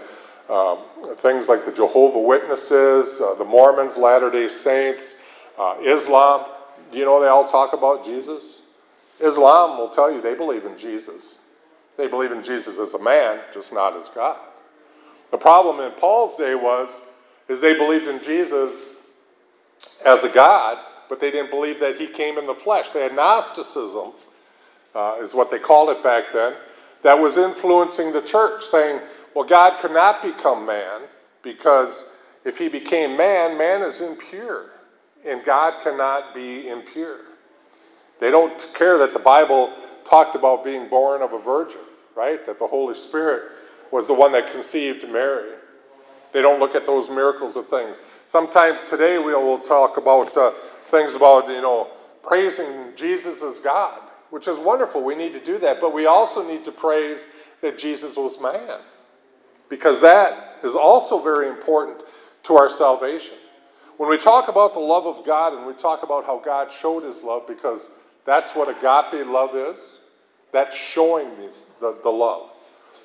um, 0.49 0.79
things 1.17 1.49
like 1.49 1.65
the 1.65 1.73
Jehovah 1.73 2.21
Witnesses, 2.21 3.21
uh, 3.21 3.35
the 3.35 3.45
Mormons, 3.45 3.97
Latter 3.97 4.31
day 4.31 4.47
Saints, 4.47 5.17
uh, 5.59 5.79
Islam. 5.83 6.49
Do 6.93 6.97
you 6.97 7.05
know 7.05 7.21
they 7.21 7.27
all 7.27 7.45
talk 7.45 7.73
about 7.73 8.05
Jesus? 8.05 8.58
Islam 9.21 9.79
will 9.79 9.89
tell 9.89 10.11
you 10.13 10.21
they 10.21 10.35
believe 10.35 10.65
in 10.65 10.79
Jesus. 10.79 11.39
They 11.97 12.07
believe 12.07 12.33
in 12.33 12.43
Jesus 12.43 12.79
as 12.79 12.95
a 12.95 13.03
man, 13.03 13.41
just 13.53 13.73
not 13.73 13.97
as 13.97 14.09
God. 14.09 14.39
The 15.31 15.39
problem 15.39 15.81
in 15.81 15.93
Paul's 15.99 16.37
day 16.37 16.55
was 16.55 17.01
is 17.49 17.61
they 17.61 17.75
believed 17.75 18.07
in 18.07 18.23
Jesus 18.23 18.87
as 20.05 20.25
a 20.25 20.29
God, 20.29 20.79
but 21.09 21.21
they 21.21 21.31
didn't 21.31 21.51
believe 21.51 21.81
that 21.81 21.97
he 21.97 22.07
came 22.07 22.39
in 22.39 22.47
the 22.47 22.55
flesh. 22.55 22.91
They 22.91 23.03
had 23.03 23.15
Gnosticism, 23.15 24.13
uh, 24.95 25.17
is 25.21 25.35
what 25.35 25.51
they 25.51 25.59
called 25.59 25.91
it 25.91 26.03
back 26.03 26.25
then, 26.33 26.55
that 27.03 27.19
was 27.19 27.37
influencing 27.37 28.13
the 28.13 28.23
church, 28.23 28.65
saying, 28.65 29.01
well, 29.35 29.47
God 29.47 29.81
could 29.81 29.93
not 29.93 30.23
become 30.23 30.67
man 30.67 31.03
because 31.43 32.05
if 32.45 32.59
he 32.59 32.69
became 32.69 33.17
man, 33.17 33.57
man 33.57 33.83
is 33.83 34.01
impure, 34.01 34.71
and 35.25 35.45
God 35.45 35.83
cannot 35.83 36.35
be 36.35 36.69
impure. 36.69 37.21
They 38.21 38.31
don't 38.31 38.69
care 38.75 38.99
that 38.99 39.13
the 39.13 39.19
Bible 39.19 39.73
talked 40.05 40.35
about 40.35 40.65
being 40.65 40.89
born 40.89 41.23
of 41.23 41.33
a 41.33 41.39
virgin, 41.39 41.81
right? 42.17 42.45
That 42.47 42.59
the 42.59 42.67
Holy 42.67 42.95
Spirit 42.95 43.51
was 43.93 44.07
the 44.07 44.15
one 44.15 44.33
that 44.33 44.51
conceived 44.51 45.09
Mary. 45.09 45.53
They 46.33 46.43
don't 46.43 46.61
look 46.61 46.75
at 46.75 46.87
those 46.87 47.09
miracles 47.09 47.57
of 47.57 47.69
things. 47.69 48.01
Sometimes 48.27 48.83
today 48.83 49.19
we 49.19 49.35
will 49.35 49.59
talk 49.59 49.97
about 49.97 50.37
uh, 50.37 50.51
things 50.91 51.15
about, 51.15 51.49
you 51.49 51.63
know, 51.63 51.91
praising 52.23 52.93
Jesus 52.97 53.43
as 53.43 53.59
God, 53.59 54.01
which 54.31 54.49
is 54.49 54.59
wonderful. 54.59 55.03
We 55.03 55.15
need 55.15 55.33
to 55.33 55.45
do 55.45 55.59
that. 55.61 55.81
But 55.81 55.95
we 55.95 56.07
also 56.07 56.47
need 56.47 56.65
to 56.65 56.73
praise 56.73 57.25
that 57.63 57.79
Jesus 57.79 58.17
was 58.17 58.39
man 58.41 58.81
because 59.69 60.01
that 60.01 60.59
is 60.63 60.75
also 60.75 61.23
very 61.23 61.49
important 61.49 62.03
to 62.45 62.57
our 62.57 62.69
salvation. 62.69 63.37
When 63.97 64.09
we 64.09 64.17
talk 64.17 64.49
about 64.49 64.75
the 64.75 64.81
love 64.81 65.07
of 65.07 65.27
God 65.27 65.55
and 65.55 65.67
we 65.67 65.73
talk 65.73 66.03
about 66.03 66.25
how 66.25 66.39
God 66.39 66.73
showed 66.73 67.03
his 67.03 67.23
love, 67.23 67.47
because 67.47 67.89
that's 68.29 68.53
what 68.53 68.69
agape 68.69 69.27
love 69.27 69.57
is, 69.57 70.01
that's 70.53 70.77
showing 70.77 71.31
these, 71.39 71.63
the, 71.81 71.97
the 72.03 72.11
love. 72.11 72.51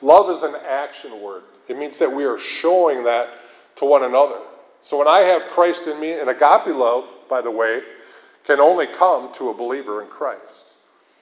Love 0.01 0.29
is 0.29 0.43
an 0.43 0.55
action 0.67 1.21
word, 1.21 1.43
it 1.69 1.77
means 1.77 1.97
that 1.99 2.11
we 2.11 2.25
are 2.25 2.37
showing 2.37 3.05
that 3.05 3.29
to 3.77 3.85
one 3.85 4.03
another. 4.03 4.39
So 4.81 4.97
when 4.97 5.07
I 5.07 5.19
have 5.19 5.43
Christ 5.43 5.87
in 5.87 5.97
me, 5.97 6.11
and 6.11 6.29
agape 6.29 6.75
love, 6.75 7.07
by 7.29 7.41
the 7.41 7.49
way, 7.49 7.81
can 8.45 8.59
only 8.59 8.85
come 8.85 9.33
to 9.35 9.47
a 9.47 9.53
believer 9.53 10.01
in 10.01 10.09
Christ. 10.09 10.73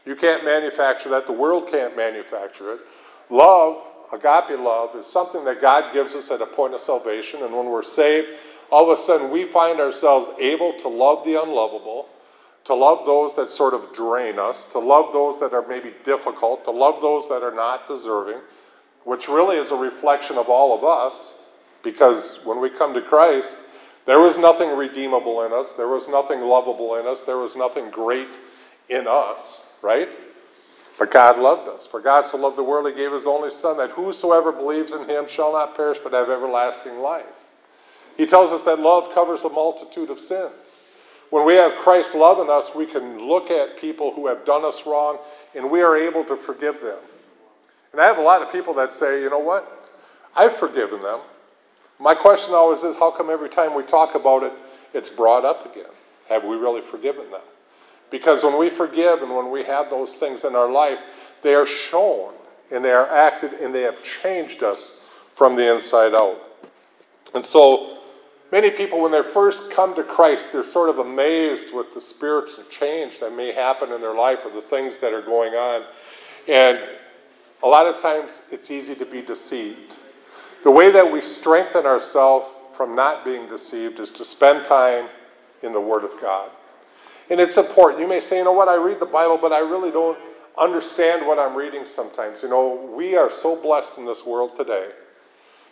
You 0.03 0.15
can't 0.15 0.43
manufacture 0.43 1.09
that, 1.09 1.27
the 1.27 1.33
world 1.33 1.69
can't 1.69 1.95
manufacture 1.95 2.73
it. 2.73 2.79
Love 3.29 3.83
agape 4.11 4.59
love 4.59 4.95
is 4.95 5.05
something 5.05 5.45
that 5.45 5.61
God 5.61 5.93
gives 5.93 6.15
us 6.15 6.31
at 6.31 6.41
a 6.41 6.47
point 6.47 6.73
of 6.73 6.81
salvation. 6.81 7.43
And 7.43 7.55
when 7.55 7.67
we're 7.67 7.83
saved, 7.83 8.29
all 8.71 8.91
of 8.91 8.97
a 8.97 8.99
sudden 8.99 9.29
we 9.29 9.45
find 9.45 9.79
ourselves 9.79 10.29
able 10.39 10.73
to 10.79 10.87
love 10.87 11.23
the 11.23 11.41
unlovable, 11.41 12.09
to 12.65 12.73
love 12.73 13.05
those 13.05 13.35
that 13.35 13.49
sort 13.49 13.73
of 13.73 13.93
drain 13.93 14.37
us, 14.37 14.63
to 14.65 14.79
love 14.79 15.13
those 15.13 15.39
that 15.39 15.53
are 15.53 15.67
maybe 15.67 15.93
difficult, 16.03 16.63
to 16.65 16.71
love 16.71 17.01
those 17.01 17.27
that 17.29 17.43
are 17.43 17.53
not 17.53 17.87
deserving, 17.87 18.39
which 19.03 19.27
really 19.27 19.57
is 19.57 19.71
a 19.71 19.75
reflection 19.75 20.37
of 20.37 20.47
all 20.47 20.77
of 20.77 20.83
us. 20.83 21.33
Because 21.83 22.39
when 22.43 22.59
we 22.61 22.69
come 22.69 22.93
to 22.93 23.01
Christ, 23.01 23.55
there 24.05 24.19
was 24.19 24.37
nothing 24.37 24.75
redeemable 24.75 25.43
in 25.43 25.51
us, 25.51 25.73
there 25.73 25.87
was 25.87 26.07
nothing 26.07 26.41
lovable 26.41 26.95
in 26.95 27.07
us, 27.07 27.21
there 27.21 27.37
was 27.37 27.55
nothing 27.55 27.89
great 27.89 28.37
in 28.89 29.07
us, 29.07 29.61
right? 29.81 30.09
For 30.93 31.07
God 31.07 31.39
loved 31.39 31.67
us. 31.67 31.87
For 31.87 31.99
God 31.99 32.27
so 32.27 32.37
loved 32.37 32.57
the 32.57 32.63
world, 32.63 32.87
he 32.87 32.93
gave 32.93 33.11
his 33.11 33.25
only 33.25 33.49
Son, 33.49 33.77
that 33.77 33.91
whosoever 33.91 34.51
believes 34.51 34.93
in 34.93 35.09
him 35.09 35.27
shall 35.27 35.53
not 35.53 35.75
perish 35.75 35.97
but 36.03 36.13
have 36.13 36.29
everlasting 36.29 36.99
life. 36.99 37.25
He 38.17 38.27
tells 38.27 38.51
us 38.51 38.63
that 38.63 38.79
love 38.79 39.13
covers 39.13 39.43
a 39.43 39.49
multitude 39.49 40.11
of 40.11 40.19
sins. 40.19 40.51
When 41.31 41.45
we 41.45 41.55
have 41.55 41.75
Christ's 41.79 42.13
love 42.13 42.39
in 42.39 42.49
us, 42.49 42.75
we 42.75 42.85
can 42.85 43.25
look 43.25 43.49
at 43.49 43.79
people 43.79 44.13
who 44.13 44.27
have 44.27 44.45
done 44.45 44.65
us 44.65 44.85
wrong 44.85 45.17
and 45.55 45.71
we 45.71 45.81
are 45.81 45.95
able 45.95 46.25
to 46.25 46.35
forgive 46.35 46.81
them. 46.81 46.99
And 47.93 48.01
I 48.01 48.05
have 48.05 48.17
a 48.17 48.21
lot 48.21 48.41
of 48.41 48.51
people 48.51 48.73
that 48.75 48.93
say, 48.93 49.21
you 49.21 49.29
know 49.29 49.39
what? 49.39 49.89
I've 50.35 50.57
forgiven 50.57 51.01
them. 51.01 51.21
My 51.99 52.15
question 52.15 52.53
always 52.53 52.83
is 52.83 52.97
how 52.97 53.11
come 53.11 53.29
every 53.29 53.47
time 53.47 53.73
we 53.73 53.83
talk 53.83 54.15
about 54.15 54.43
it, 54.43 54.51
it's 54.93 55.09
brought 55.09 55.45
up 55.45 55.71
again? 55.71 55.89
Have 56.27 56.43
we 56.43 56.57
really 56.57 56.81
forgiven 56.81 57.31
them? 57.31 57.41
Because 58.09 58.43
when 58.43 58.59
we 58.59 58.69
forgive 58.69 59.21
and 59.21 59.33
when 59.33 59.51
we 59.51 59.63
have 59.63 59.89
those 59.89 60.15
things 60.15 60.43
in 60.43 60.53
our 60.53 60.69
life, 60.69 60.99
they 61.43 61.55
are 61.55 61.65
shown 61.65 62.33
and 62.71 62.83
they 62.83 62.91
are 62.91 63.07
acted 63.09 63.53
and 63.53 63.73
they 63.73 63.83
have 63.83 63.97
changed 64.21 64.63
us 64.63 64.91
from 65.35 65.55
the 65.55 65.73
inside 65.73 66.13
out. 66.13 66.41
And 67.33 67.45
so, 67.45 68.00
many 68.51 68.69
people, 68.69 69.01
when 69.01 69.11
they 69.11 69.23
first 69.23 69.71
come 69.71 69.95
to 69.95 70.03
Christ, 70.03 70.51
they're 70.51 70.63
sort 70.63 70.89
of 70.89 70.99
amazed 70.99 71.73
with 71.73 71.93
the 71.93 72.01
spiritual 72.01 72.63
change 72.65 73.19
that 73.19 73.35
may 73.35 73.51
happen 73.51 73.91
in 73.91 74.01
their 74.01 74.13
life 74.13 74.39
or 74.45 74.51
the 74.51 74.61
things 74.61 74.99
that 74.99 75.13
are 75.13 75.21
going 75.21 75.53
on. 75.53 75.83
And 76.47 76.79
a 77.63 77.67
lot 77.67 77.87
of 77.87 77.99
times, 77.99 78.41
it's 78.51 78.71
easy 78.71 78.95
to 78.95 79.05
be 79.05 79.21
deceived. 79.21 79.93
The 80.63 80.71
way 80.71 80.91
that 80.91 81.11
we 81.11 81.21
strengthen 81.21 81.85
ourselves 81.85 82.47
from 82.75 82.95
not 82.95 83.23
being 83.25 83.47
deceived 83.47 83.99
is 83.99 84.11
to 84.11 84.25
spend 84.25 84.65
time 84.65 85.07
in 85.63 85.73
the 85.73 85.81
Word 85.81 86.03
of 86.03 86.11
God. 86.21 86.49
And 87.29 87.39
it's 87.39 87.57
important. 87.57 88.01
You 88.01 88.07
may 88.07 88.19
say, 88.19 88.39
you 88.39 88.43
know 88.43 88.51
what, 88.51 88.67
I 88.67 88.75
read 88.75 88.99
the 88.99 89.05
Bible, 89.05 89.37
but 89.37 89.53
I 89.53 89.59
really 89.59 89.91
don't 89.91 90.17
understand 90.57 91.25
what 91.25 91.39
I'm 91.39 91.55
reading 91.55 91.85
sometimes. 91.85 92.43
You 92.43 92.49
know, 92.49 92.91
we 92.95 93.15
are 93.15 93.29
so 93.29 93.55
blessed 93.55 93.97
in 93.97 94.05
this 94.05 94.25
world 94.25 94.57
today 94.57 94.89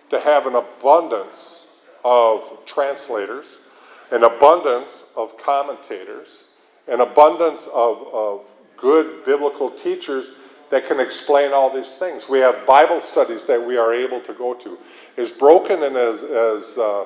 to 0.10 0.20
have 0.20 0.48
an 0.48 0.56
abundance 0.56 1.66
of 2.04 2.66
translators, 2.66 3.46
an 4.12 4.24
abundance 4.24 5.06
of 5.16 5.38
commentators, 5.38 6.46
an 6.88 7.02
abundance 7.02 7.68
of, 7.74 8.08
of 8.14 8.42
good 8.78 9.24
biblical 9.26 9.70
teachers 9.70 10.32
that 10.70 10.88
can 10.88 11.00
explain 11.00 11.52
all 11.52 11.74
these 11.74 11.94
things. 11.94 12.30
We 12.30 12.40
have 12.40 12.66
Bible 12.66 13.00
studies 13.00 13.46
that 13.48 13.64
we 13.64 13.78
are 13.78 13.94
able 13.94 14.22
to 14.22 14.34
go 14.34 14.54
to. 14.56 14.78
As 15.18 15.32
broken 15.32 15.84
and 15.84 15.96
as, 15.96 16.24
as 16.24 16.78
uh, 16.78 17.06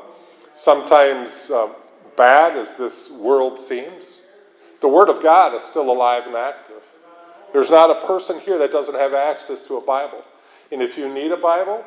sometimes 0.54 1.50
uh, 1.50 1.70
bad 2.16 2.58
as 2.58 2.76
this 2.76 3.10
world 3.10 3.60
seems, 3.60 4.22
the 4.82 4.88
Word 4.88 5.10
of 5.10 5.24
God 5.24 5.56
is 5.56 5.64
still 5.64 5.90
alive 5.90 6.24
and 6.28 6.36
active. 6.36 6.82
There's 7.54 7.70
not 7.70 7.90
a 7.90 8.06
person 8.06 8.40
here 8.40 8.58
that 8.58 8.72
doesn't 8.72 8.96
have 8.96 9.14
access 9.14 9.62
to 9.64 9.78
a 9.78 9.82
Bible. 9.82 10.26
And 10.72 10.82
if 10.82 10.98
you 10.98 11.08
need 11.08 11.32
a 11.32 11.38
Bible, 11.38 11.86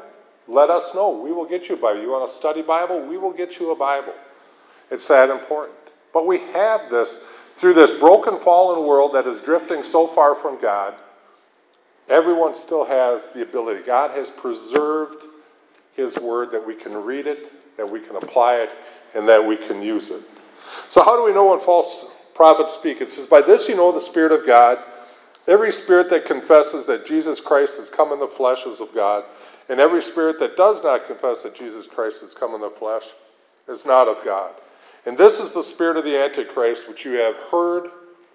let 0.49 0.71
us 0.71 0.95
know. 0.95 1.11
We 1.11 1.33
will 1.33 1.45
get 1.45 1.69
you 1.69 1.75
a 1.75 1.79
Bible. 1.79 2.01
You 2.01 2.11
want 2.11 2.29
to 2.29 2.35
study 2.35 2.63
Bible? 2.63 3.01
We 3.01 3.19
will 3.19 3.33
get 3.33 3.59
you 3.59 3.71
a 3.71 3.77
Bible. 3.77 4.15
It's 4.91 5.07
that 5.09 5.31
important. 5.31 5.79
But 6.13 6.27
we 6.27 6.39
have 6.39 6.91
this 6.91 7.21
through 7.57 7.75
this 7.75 7.91
broken, 7.91 8.39
fallen 8.39 8.87
world 8.87 9.15
that 9.15 9.27
is 9.27 9.41
drifting 9.41 9.83
so 9.83 10.07
far 10.07 10.35
from 10.35 10.61
God. 10.61 10.95
Everyone 12.09 12.55
still 12.55 12.85
has 12.85 13.31
the 13.31 13.43
ability. 13.43 13.83
God 13.85 14.13
has 14.13 14.31
preserved 14.31 15.25
His 15.95 16.17
Word 16.19 16.53
that 16.53 16.65
we 16.65 16.75
can 16.75 16.95
read 16.95 17.27
it, 17.27 17.51
that 17.77 17.91
we 17.91 18.01
can 18.01 18.17
apply 18.17 18.57
it, 18.57 18.73
and 19.15 19.29
that 19.29 19.45
we 19.45 19.57
can 19.57 19.83
use 19.83 20.11
it. 20.11 20.23
So, 20.89 21.03
how 21.03 21.17
do 21.17 21.25
we 21.25 21.33
know 21.33 21.51
when 21.51 21.61
false 21.61 22.13
prophets 22.35 22.75
speak? 22.75 23.01
It 23.01 23.11
says, 23.11 23.27
By 23.27 23.41
this 23.41 23.69
you 23.69 23.75
know 23.75 23.91
the 23.91 24.01
Spirit 24.01 24.33
of 24.33 24.47
God. 24.47 24.79
Every 25.47 25.73
spirit 25.73 26.11
that 26.11 26.25
confesses 26.25 26.87
that 26.87 27.07
Jesus 27.07 27.41
Christ 27.41 27.77
has 27.77 27.89
come 27.89 28.13
in 28.13 28.19
the 28.19 28.27
flesh 28.27 28.67
is 28.67 28.81
of 28.81 28.95
God, 28.95 29.25
and 29.69 29.81
every 29.81 30.03
spirit 30.03 30.39
that 30.41 30.57
does 30.57 30.83
not 30.83 31.07
confess 31.07 31.43
that 31.43 31.55
Jesus 31.55 31.87
Christ 31.87 32.21
has 32.23 32.35
come 32.35 32.55
in 32.55 32.61
the 32.61 32.71
flesh 32.71 33.11
is 33.69 33.87
not 33.87 34.09
of 34.09 34.25
God. 34.25 34.55
And 35.07 35.17
this 35.17 35.39
is 35.39 35.53
the 35.53 35.63
spirit 35.63 35.97
of 35.97 36.05
the 36.05 36.21
Antichrist, 36.21 36.89
which 36.89 37.05
you 37.05 37.13
have 37.13 37.37
heard 37.51 37.91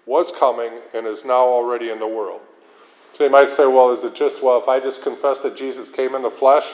was 0.06 0.32
coming 0.32 0.72
and 0.94 1.06
is 1.06 1.24
now 1.24 1.42
already 1.42 1.90
in 1.90 2.00
the 2.00 2.08
world. 2.08 2.40
So 3.16 3.24
you 3.24 3.30
might 3.30 3.50
say, 3.50 3.66
well, 3.66 3.90
is 3.90 4.04
it 4.04 4.14
just, 4.14 4.42
well, 4.42 4.58
if 4.58 4.68
I 4.68 4.80
just 4.80 5.02
confess 5.02 5.42
that 5.42 5.54
Jesus 5.54 5.88
came 5.88 6.14
in 6.14 6.22
the 6.22 6.30
flesh, 6.30 6.66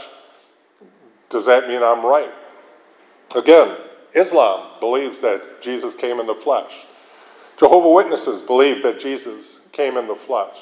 does 1.30 1.46
that 1.46 1.68
mean 1.68 1.82
I'm 1.82 2.06
right? 2.06 2.30
Again, 3.34 3.76
Islam 4.14 4.78
believes 4.80 5.20
that 5.20 5.60
Jesus 5.60 5.94
came 5.94 6.20
in 6.20 6.26
the 6.26 6.34
flesh. 6.34 6.86
Jehovah 7.58 7.90
Witnesses 7.90 8.40
believe 8.40 8.82
that 8.84 9.00
Jesus 9.00 9.57
came 9.78 9.96
in 9.96 10.08
the 10.08 10.16
flesh. 10.16 10.56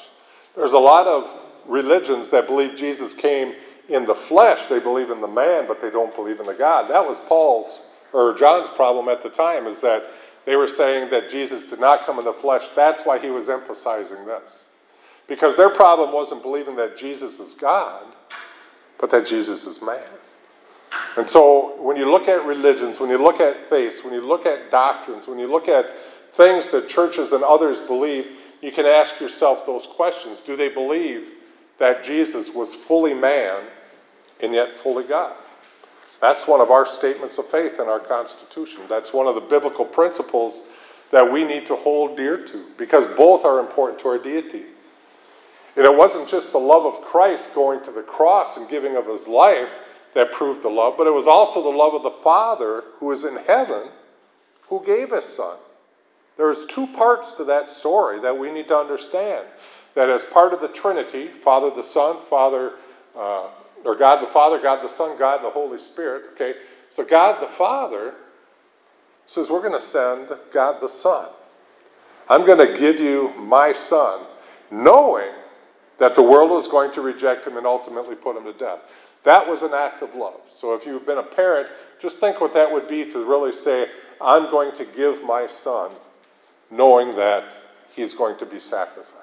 There's 0.55 0.73
a 0.73 0.79
lot 0.79 1.07
of 1.07 1.27
religions 1.65 2.29
that 2.29 2.45
believe 2.45 2.77
Jesus 2.77 3.15
came 3.15 3.55
in 3.89 4.05
the 4.05 4.13
flesh. 4.13 4.67
They 4.67 4.79
believe 4.79 5.09
in 5.09 5.21
the 5.21 5.27
man, 5.27 5.67
but 5.67 5.81
they 5.81 5.89
don't 5.89 6.15
believe 6.15 6.39
in 6.39 6.45
the 6.45 6.53
God. 6.53 6.87
That 6.87 7.05
was 7.05 7.19
Paul's 7.21 7.81
or 8.13 8.35
John's 8.35 8.69
problem 8.69 9.09
at 9.09 9.23
the 9.23 9.29
time 9.29 9.65
is 9.65 9.81
that 9.81 10.03
they 10.45 10.55
were 10.55 10.67
saying 10.67 11.09
that 11.09 11.29
Jesus 11.31 11.65
did 11.65 11.79
not 11.79 12.05
come 12.05 12.19
in 12.19 12.25
the 12.25 12.33
flesh. 12.33 12.67
That's 12.75 13.03
why 13.03 13.17
he 13.17 13.31
was 13.31 13.49
emphasizing 13.49 14.23
this. 14.25 14.65
Because 15.27 15.57
their 15.57 15.71
problem 15.71 16.13
wasn't 16.13 16.43
believing 16.43 16.75
that 16.77 16.95
Jesus 16.95 17.39
is 17.39 17.55
God, 17.55 18.05
but 18.99 19.09
that 19.09 19.25
Jesus 19.25 19.65
is 19.65 19.81
man. 19.81 20.03
And 21.17 21.27
so 21.27 21.75
when 21.81 21.97
you 21.97 22.09
look 22.09 22.27
at 22.27 22.45
religions, 22.45 22.99
when 22.99 23.09
you 23.09 23.17
look 23.17 23.41
at 23.41 23.67
faiths, 23.67 24.03
when 24.03 24.13
you 24.13 24.21
look 24.21 24.45
at 24.45 24.69
doctrines, 24.71 25.27
when 25.27 25.39
you 25.39 25.47
look 25.47 25.67
at 25.67 25.87
things 26.33 26.69
that 26.69 26.87
churches 26.87 27.33
and 27.33 27.43
others 27.43 27.81
believe, 27.81 28.27
you 28.67 28.73
can 28.73 28.85
ask 28.85 29.21
yourself 29.21 29.65
those 29.65 29.85
questions. 29.85 30.41
Do 30.41 30.57
they 30.57 30.67
believe 30.67 31.29
that 31.77 32.03
Jesus 32.03 32.53
was 32.53 32.75
fully 32.75 33.13
man 33.13 33.63
and 34.41 34.53
yet 34.53 34.77
fully 34.77 35.05
God? 35.05 35.33
That's 36.19 36.49
one 36.49 36.59
of 36.59 36.69
our 36.69 36.85
statements 36.85 37.37
of 37.37 37.49
faith 37.49 37.79
in 37.79 37.87
our 37.87 38.01
Constitution. 38.01 38.81
That's 38.89 39.13
one 39.13 39.25
of 39.25 39.35
the 39.35 39.41
biblical 39.41 39.85
principles 39.85 40.63
that 41.11 41.31
we 41.31 41.45
need 41.45 41.65
to 41.67 41.77
hold 41.77 42.17
dear 42.17 42.45
to 42.45 42.65
because 42.77 43.07
both 43.15 43.45
are 43.45 43.61
important 43.61 44.01
to 44.01 44.09
our 44.09 44.17
deity. 44.17 44.63
And 45.77 45.85
it 45.85 45.95
wasn't 45.95 46.27
just 46.27 46.51
the 46.51 46.57
love 46.57 46.85
of 46.85 47.01
Christ 47.05 47.55
going 47.55 47.81
to 47.85 47.91
the 47.91 48.01
cross 48.01 48.57
and 48.57 48.67
giving 48.67 48.97
of 48.97 49.07
his 49.07 49.29
life 49.29 49.79
that 50.13 50.33
proved 50.33 50.61
the 50.61 50.69
love, 50.69 50.95
but 50.97 51.07
it 51.07 51.13
was 51.13 51.25
also 51.25 51.63
the 51.63 51.69
love 51.69 51.93
of 51.93 52.03
the 52.03 52.21
Father 52.21 52.83
who 52.99 53.13
is 53.13 53.23
in 53.23 53.37
heaven 53.37 53.83
who 54.63 54.85
gave 54.85 55.11
his 55.11 55.23
Son. 55.23 55.55
There's 56.37 56.65
two 56.65 56.87
parts 56.87 57.31
to 57.33 57.43
that 57.45 57.69
story 57.69 58.19
that 58.19 58.37
we 58.37 58.51
need 58.51 58.67
to 58.67 58.77
understand. 58.77 59.45
That 59.95 60.09
as 60.09 60.23
part 60.23 60.53
of 60.53 60.61
the 60.61 60.67
Trinity, 60.67 61.27
Father 61.27 61.71
the 61.71 61.83
Son, 61.83 62.17
Father, 62.29 62.73
uh, 63.15 63.47
or 63.83 63.95
God 63.95 64.21
the 64.21 64.27
Father, 64.27 64.61
God 64.61 64.83
the 64.83 64.89
Son, 64.89 65.17
God 65.17 65.43
the 65.43 65.49
Holy 65.49 65.79
Spirit. 65.79 66.25
Okay, 66.33 66.53
so 66.89 67.03
God 67.03 67.41
the 67.41 67.47
Father 67.47 68.13
says, 69.25 69.49
We're 69.49 69.61
going 69.61 69.73
to 69.73 69.81
send 69.81 70.29
God 70.51 70.79
the 70.79 70.87
Son. 70.87 71.29
I'm 72.29 72.45
going 72.45 72.59
to 72.59 72.77
give 72.77 72.99
you 72.99 73.33
my 73.37 73.71
Son, 73.71 74.21
knowing 74.69 75.31
that 75.97 76.13
the 76.13 76.21
world 76.21 76.51
was 76.51 76.67
going 76.67 76.91
to 76.91 77.01
reject 77.01 77.47
him 77.47 77.57
and 77.57 77.65
ultimately 77.65 78.15
put 78.15 78.37
him 78.37 78.43
to 78.43 78.53
death. 78.53 78.79
That 79.23 79.47
was 79.47 79.63
an 79.63 79.73
act 79.73 80.03
of 80.03 80.13
love. 80.13 80.41
So 80.49 80.75
if 80.75 80.85
you've 80.85 81.05
been 81.05 81.17
a 81.17 81.23
parent, 81.23 81.71
just 81.99 82.19
think 82.19 82.39
what 82.39 82.53
that 82.53 82.71
would 82.71 82.87
be 82.87 83.03
to 83.09 83.25
really 83.25 83.51
say, 83.51 83.87
I'm 84.21 84.51
going 84.51 84.75
to 84.75 84.85
give 84.85 85.23
my 85.23 85.47
son 85.47 85.91
knowing 86.69 87.15
that 87.15 87.43
he's 87.93 88.13
going 88.13 88.37
to 88.39 88.45
be 88.45 88.59
sacrificed. 88.59 89.17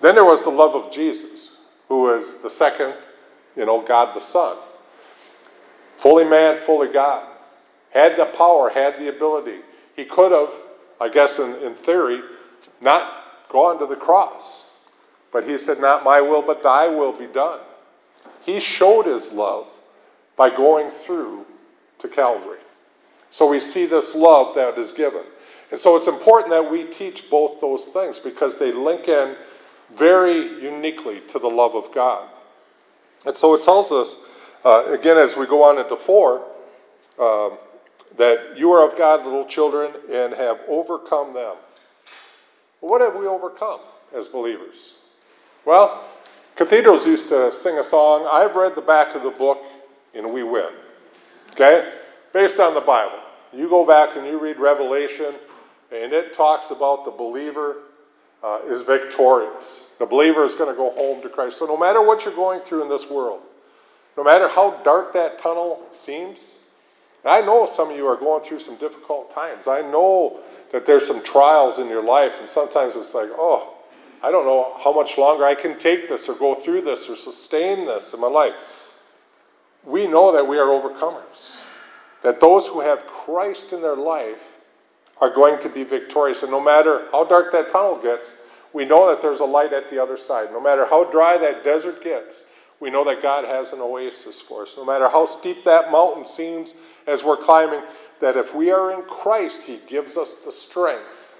Then 0.00 0.14
there 0.14 0.24
was 0.24 0.44
the 0.44 0.50
love 0.50 0.74
of 0.74 0.92
Jesus, 0.92 1.50
who 1.88 2.14
is 2.14 2.36
the 2.36 2.50
second, 2.50 2.94
you 3.56 3.64
know, 3.64 3.80
God 3.80 4.14
the 4.14 4.20
Son. 4.20 4.56
Fully 5.96 6.24
man, 6.24 6.60
fully 6.64 6.88
God. 6.88 7.26
Had 7.90 8.16
the 8.16 8.26
power, 8.26 8.68
had 8.68 8.98
the 8.98 9.08
ability. 9.08 9.60
He 9.94 10.04
could 10.04 10.32
have, 10.32 10.50
I 11.00 11.08
guess 11.08 11.38
in, 11.38 11.54
in 11.56 11.74
theory, 11.74 12.20
not 12.80 13.48
gone 13.48 13.78
to 13.78 13.86
the 13.86 13.96
cross. 13.96 14.66
But 15.32 15.48
he 15.48 15.56
said, 15.58 15.80
Not 15.80 16.04
my 16.04 16.20
will, 16.20 16.42
but 16.42 16.62
thy 16.62 16.88
will 16.88 17.12
be 17.12 17.26
done. 17.26 17.60
He 18.42 18.60
showed 18.60 19.06
his 19.06 19.32
love 19.32 19.66
by 20.36 20.54
going 20.54 20.90
through 20.90 21.46
to 21.98 22.08
Calvary. 22.08 22.58
So 23.30 23.48
we 23.48 23.60
see 23.60 23.86
this 23.86 24.14
love 24.14 24.54
that 24.54 24.78
is 24.78 24.92
given. 24.92 25.24
And 25.70 25.80
so 25.80 25.96
it's 25.96 26.06
important 26.06 26.50
that 26.50 26.70
we 26.70 26.84
teach 26.84 27.28
both 27.28 27.60
those 27.60 27.86
things 27.86 28.18
because 28.18 28.58
they 28.58 28.72
link 28.72 29.08
in 29.08 29.34
very 29.94 30.62
uniquely 30.62 31.20
to 31.28 31.38
the 31.38 31.48
love 31.48 31.74
of 31.74 31.92
God. 31.92 32.28
And 33.24 33.36
so 33.36 33.54
it 33.54 33.64
tells 33.64 33.90
us, 33.90 34.18
uh, 34.64 34.84
again, 34.92 35.16
as 35.16 35.36
we 35.36 35.46
go 35.46 35.64
on 35.64 35.78
into 35.78 35.96
4, 35.96 36.42
um, 37.18 37.58
that 38.16 38.56
you 38.56 38.70
are 38.72 38.86
of 38.86 38.96
God, 38.96 39.24
little 39.24 39.44
children, 39.44 39.92
and 40.10 40.32
have 40.34 40.60
overcome 40.68 41.34
them. 41.34 41.56
What 42.80 43.00
have 43.00 43.16
we 43.16 43.26
overcome 43.26 43.80
as 44.14 44.28
believers? 44.28 44.96
Well, 45.64 46.04
cathedrals 46.54 47.06
used 47.06 47.28
to 47.30 47.50
sing 47.50 47.78
a 47.78 47.84
song, 47.84 48.28
I've 48.30 48.54
read 48.54 48.74
the 48.76 48.82
back 48.82 49.14
of 49.16 49.22
the 49.22 49.30
book, 49.30 49.58
and 50.14 50.32
we 50.32 50.42
win. 50.42 50.70
Okay? 51.52 51.92
Based 52.32 52.60
on 52.60 52.74
the 52.74 52.80
Bible. 52.80 53.18
You 53.52 53.68
go 53.68 53.86
back 53.86 54.16
and 54.16 54.26
you 54.26 54.38
read 54.38 54.58
Revelation, 54.58 55.34
and 55.92 56.12
it 56.12 56.32
talks 56.32 56.70
about 56.70 57.04
the 57.04 57.10
believer 57.10 57.76
uh, 58.42 58.60
is 58.66 58.82
victorious. 58.82 59.86
The 59.98 60.06
believer 60.06 60.44
is 60.44 60.54
going 60.54 60.70
to 60.70 60.76
go 60.76 60.90
home 60.90 61.22
to 61.22 61.28
Christ. 61.28 61.58
So, 61.58 61.66
no 61.66 61.76
matter 61.76 62.02
what 62.02 62.24
you're 62.24 62.34
going 62.34 62.60
through 62.60 62.82
in 62.82 62.88
this 62.88 63.08
world, 63.08 63.40
no 64.16 64.24
matter 64.24 64.48
how 64.48 64.82
dark 64.82 65.12
that 65.14 65.38
tunnel 65.38 65.86
seems, 65.90 66.58
I 67.24 67.40
know 67.40 67.66
some 67.66 67.90
of 67.90 67.96
you 67.96 68.06
are 68.06 68.16
going 68.16 68.44
through 68.44 68.60
some 68.60 68.76
difficult 68.76 69.34
times. 69.34 69.66
I 69.66 69.82
know 69.82 70.38
that 70.72 70.86
there's 70.86 71.06
some 71.06 71.22
trials 71.22 71.78
in 71.78 71.88
your 71.88 72.02
life, 72.02 72.34
and 72.38 72.48
sometimes 72.48 72.94
it's 72.96 73.14
like, 73.14 73.30
oh, 73.32 73.74
I 74.22 74.30
don't 74.30 74.46
know 74.46 74.74
how 74.82 74.92
much 74.92 75.18
longer 75.18 75.44
I 75.44 75.54
can 75.54 75.78
take 75.78 76.08
this 76.08 76.28
or 76.28 76.34
go 76.34 76.54
through 76.54 76.82
this 76.82 77.08
or 77.08 77.16
sustain 77.16 77.84
this 77.86 78.14
in 78.14 78.20
my 78.20 78.28
life. 78.28 78.54
We 79.84 80.06
know 80.06 80.32
that 80.32 80.46
we 80.46 80.58
are 80.58 80.66
overcomers, 80.66 81.62
that 82.22 82.40
those 82.40 82.66
who 82.66 82.80
have 82.80 83.06
Christ 83.06 83.72
in 83.72 83.82
their 83.82 83.96
life 83.96 84.55
are 85.20 85.30
going 85.30 85.60
to 85.62 85.68
be 85.68 85.84
victorious. 85.84 86.42
And 86.42 86.52
no 86.52 86.60
matter 86.60 87.06
how 87.12 87.24
dark 87.24 87.52
that 87.52 87.70
tunnel 87.70 88.00
gets, 88.00 88.34
we 88.72 88.84
know 88.84 89.08
that 89.08 89.22
there's 89.22 89.40
a 89.40 89.44
light 89.44 89.72
at 89.72 89.88
the 89.88 90.02
other 90.02 90.16
side. 90.16 90.50
No 90.52 90.60
matter 90.60 90.84
how 90.86 91.04
dry 91.04 91.38
that 91.38 91.64
desert 91.64 92.02
gets, 92.02 92.44
we 92.80 92.90
know 92.90 93.04
that 93.04 93.22
God 93.22 93.44
has 93.44 93.72
an 93.72 93.80
oasis 93.80 94.40
for 94.40 94.62
us. 94.62 94.74
No 94.76 94.84
matter 94.84 95.08
how 95.08 95.24
steep 95.24 95.64
that 95.64 95.90
mountain 95.90 96.26
seems 96.26 96.74
as 97.06 97.24
we're 97.24 97.38
climbing, 97.38 97.80
that 98.20 98.36
if 98.36 98.54
we 98.54 98.70
are 98.70 98.92
in 98.92 99.02
Christ, 99.02 99.62
He 99.62 99.80
gives 99.88 100.16
us 100.16 100.34
the 100.44 100.52
strength 100.52 101.36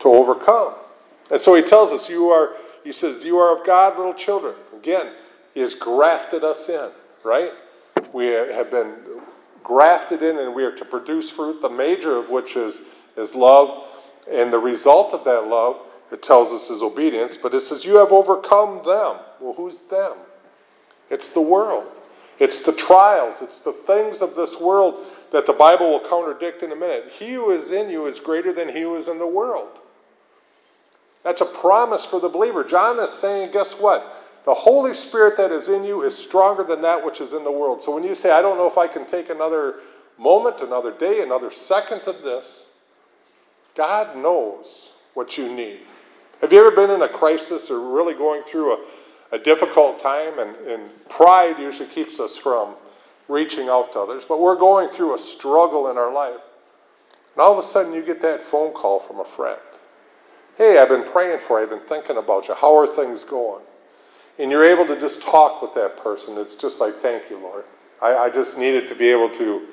to 0.00 0.08
overcome. 0.08 0.74
And 1.30 1.40
so 1.40 1.54
He 1.54 1.62
tells 1.62 1.92
us, 1.92 2.08
You 2.08 2.30
are, 2.30 2.56
He 2.82 2.92
says, 2.92 3.22
You 3.22 3.38
are 3.38 3.56
of 3.56 3.64
God, 3.64 3.96
little 3.96 4.14
children. 4.14 4.54
Again, 4.76 5.12
He 5.54 5.60
has 5.60 5.74
grafted 5.74 6.42
us 6.42 6.68
in, 6.68 6.90
right? 7.22 7.52
We 8.12 8.26
have 8.26 8.70
been 8.70 8.96
grafted 9.68 10.22
in 10.22 10.38
and 10.38 10.54
we 10.54 10.64
are 10.64 10.74
to 10.74 10.84
produce 10.84 11.30
fruit, 11.30 11.60
the 11.60 11.68
major 11.68 12.16
of 12.16 12.30
which 12.30 12.56
is, 12.56 12.80
is 13.16 13.34
love. 13.34 13.84
And 14.28 14.52
the 14.52 14.58
result 14.58 15.12
of 15.12 15.24
that 15.24 15.46
love, 15.46 15.76
it 16.10 16.22
tells 16.22 16.52
us, 16.52 16.70
is 16.70 16.82
obedience. 16.82 17.36
But 17.36 17.54
it 17.54 17.60
says, 17.60 17.84
You 17.84 17.96
have 17.98 18.10
overcome 18.10 18.78
them. 18.78 19.22
Well, 19.40 19.54
who's 19.56 19.78
them? 19.90 20.14
It's 21.10 21.28
the 21.28 21.40
world. 21.40 21.86
It's 22.38 22.60
the 22.60 22.72
trials. 22.72 23.42
It's 23.42 23.60
the 23.60 23.72
things 23.72 24.22
of 24.22 24.34
this 24.34 24.58
world 24.58 25.06
that 25.32 25.46
the 25.46 25.52
Bible 25.52 25.90
will 25.90 26.08
contradict 26.08 26.62
in 26.62 26.72
a 26.72 26.76
minute. 26.76 27.12
He 27.16 27.34
who 27.34 27.50
is 27.50 27.70
in 27.70 27.90
you 27.90 28.06
is 28.06 28.18
greater 28.18 28.52
than 28.52 28.68
he 28.68 28.82
who 28.82 28.94
is 28.96 29.08
in 29.08 29.18
the 29.18 29.26
world. 29.26 29.68
That's 31.24 31.40
a 31.40 31.46
promise 31.46 32.04
for 32.04 32.20
the 32.20 32.28
believer. 32.28 32.64
John 32.64 32.98
is 33.00 33.10
saying, 33.10 33.50
guess 33.50 33.72
what? 33.72 34.17
The 34.48 34.54
Holy 34.54 34.94
Spirit 34.94 35.36
that 35.36 35.52
is 35.52 35.68
in 35.68 35.84
you 35.84 36.04
is 36.04 36.16
stronger 36.16 36.64
than 36.64 36.80
that 36.80 37.04
which 37.04 37.20
is 37.20 37.34
in 37.34 37.44
the 37.44 37.52
world. 37.52 37.82
So 37.82 37.94
when 37.94 38.02
you 38.02 38.14
say, 38.14 38.30
I 38.30 38.40
don't 38.40 38.56
know 38.56 38.66
if 38.66 38.78
I 38.78 38.86
can 38.86 39.04
take 39.04 39.28
another 39.28 39.80
moment, 40.16 40.62
another 40.62 40.90
day, 40.90 41.22
another 41.22 41.50
second 41.50 42.00
of 42.06 42.22
this, 42.22 42.64
God 43.76 44.16
knows 44.16 44.92
what 45.12 45.36
you 45.36 45.54
need. 45.54 45.80
Have 46.40 46.50
you 46.50 46.60
ever 46.60 46.74
been 46.74 46.90
in 46.90 47.02
a 47.02 47.08
crisis 47.10 47.70
or 47.70 47.94
really 47.94 48.14
going 48.14 48.42
through 48.42 48.72
a, 48.72 48.84
a 49.32 49.38
difficult 49.38 50.00
time? 50.00 50.38
And, 50.38 50.56
and 50.66 51.08
pride 51.10 51.58
usually 51.58 51.90
keeps 51.90 52.18
us 52.18 52.34
from 52.34 52.74
reaching 53.28 53.68
out 53.68 53.92
to 53.92 53.98
others, 53.98 54.24
but 54.26 54.40
we're 54.40 54.56
going 54.56 54.88
through 54.88 55.14
a 55.14 55.18
struggle 55.18 55.90
in 55.90 55.98
our 55.98 56.10
life. 56.10 56.40
And 57.34 57.42
all 57.42 57.52
of 57.52 57.58
a 57.58 57.68
sudden, 57.68 57.92
you 57.92 58.02
get 58.02 58.22
that 58.22 58.42
phone 58.42 58.72
call 58.72 59.00
from 59.00 59.20
a 59.20 59.26
friend. 59.36 59.60
Hey, 60.56 60.78
I've 60.78 60.88
been 60.88 61.04
praying 61.04 61.40
for 61.46 61.58
you, 61.58 61.64
I've 61.64 61.70
been 61.70 61.86
thinking 61.86 62.16
about 62.16 62.48
you. 62.48 62.54
How 62.54 62.74
are 62.78 62.86
things 62.86 63.24
going? 63.24 63.64
And 64.38 64.50
you're 64.50 64.64
able 64.64 64.86
to 64.86 64.98
just 65.00 65.20
talk 65.20 65.62
with 65.62 65.74
that 65.74 65.96
person, 65.96 66.38
it's 66.38 66.54
just 66.54 66.80
like, 66.80 66.96
thank 66.96 67.28
you, 67.28 67.38
Lord. 67.38 67.64
I, 68.00 68.14
I 68.14 68.30
just 68.30 68.56
needed 68.56 68.88
to 68.88 68.94
be 68.94 69.08
able 69.08 69.30
to 69.30 69.66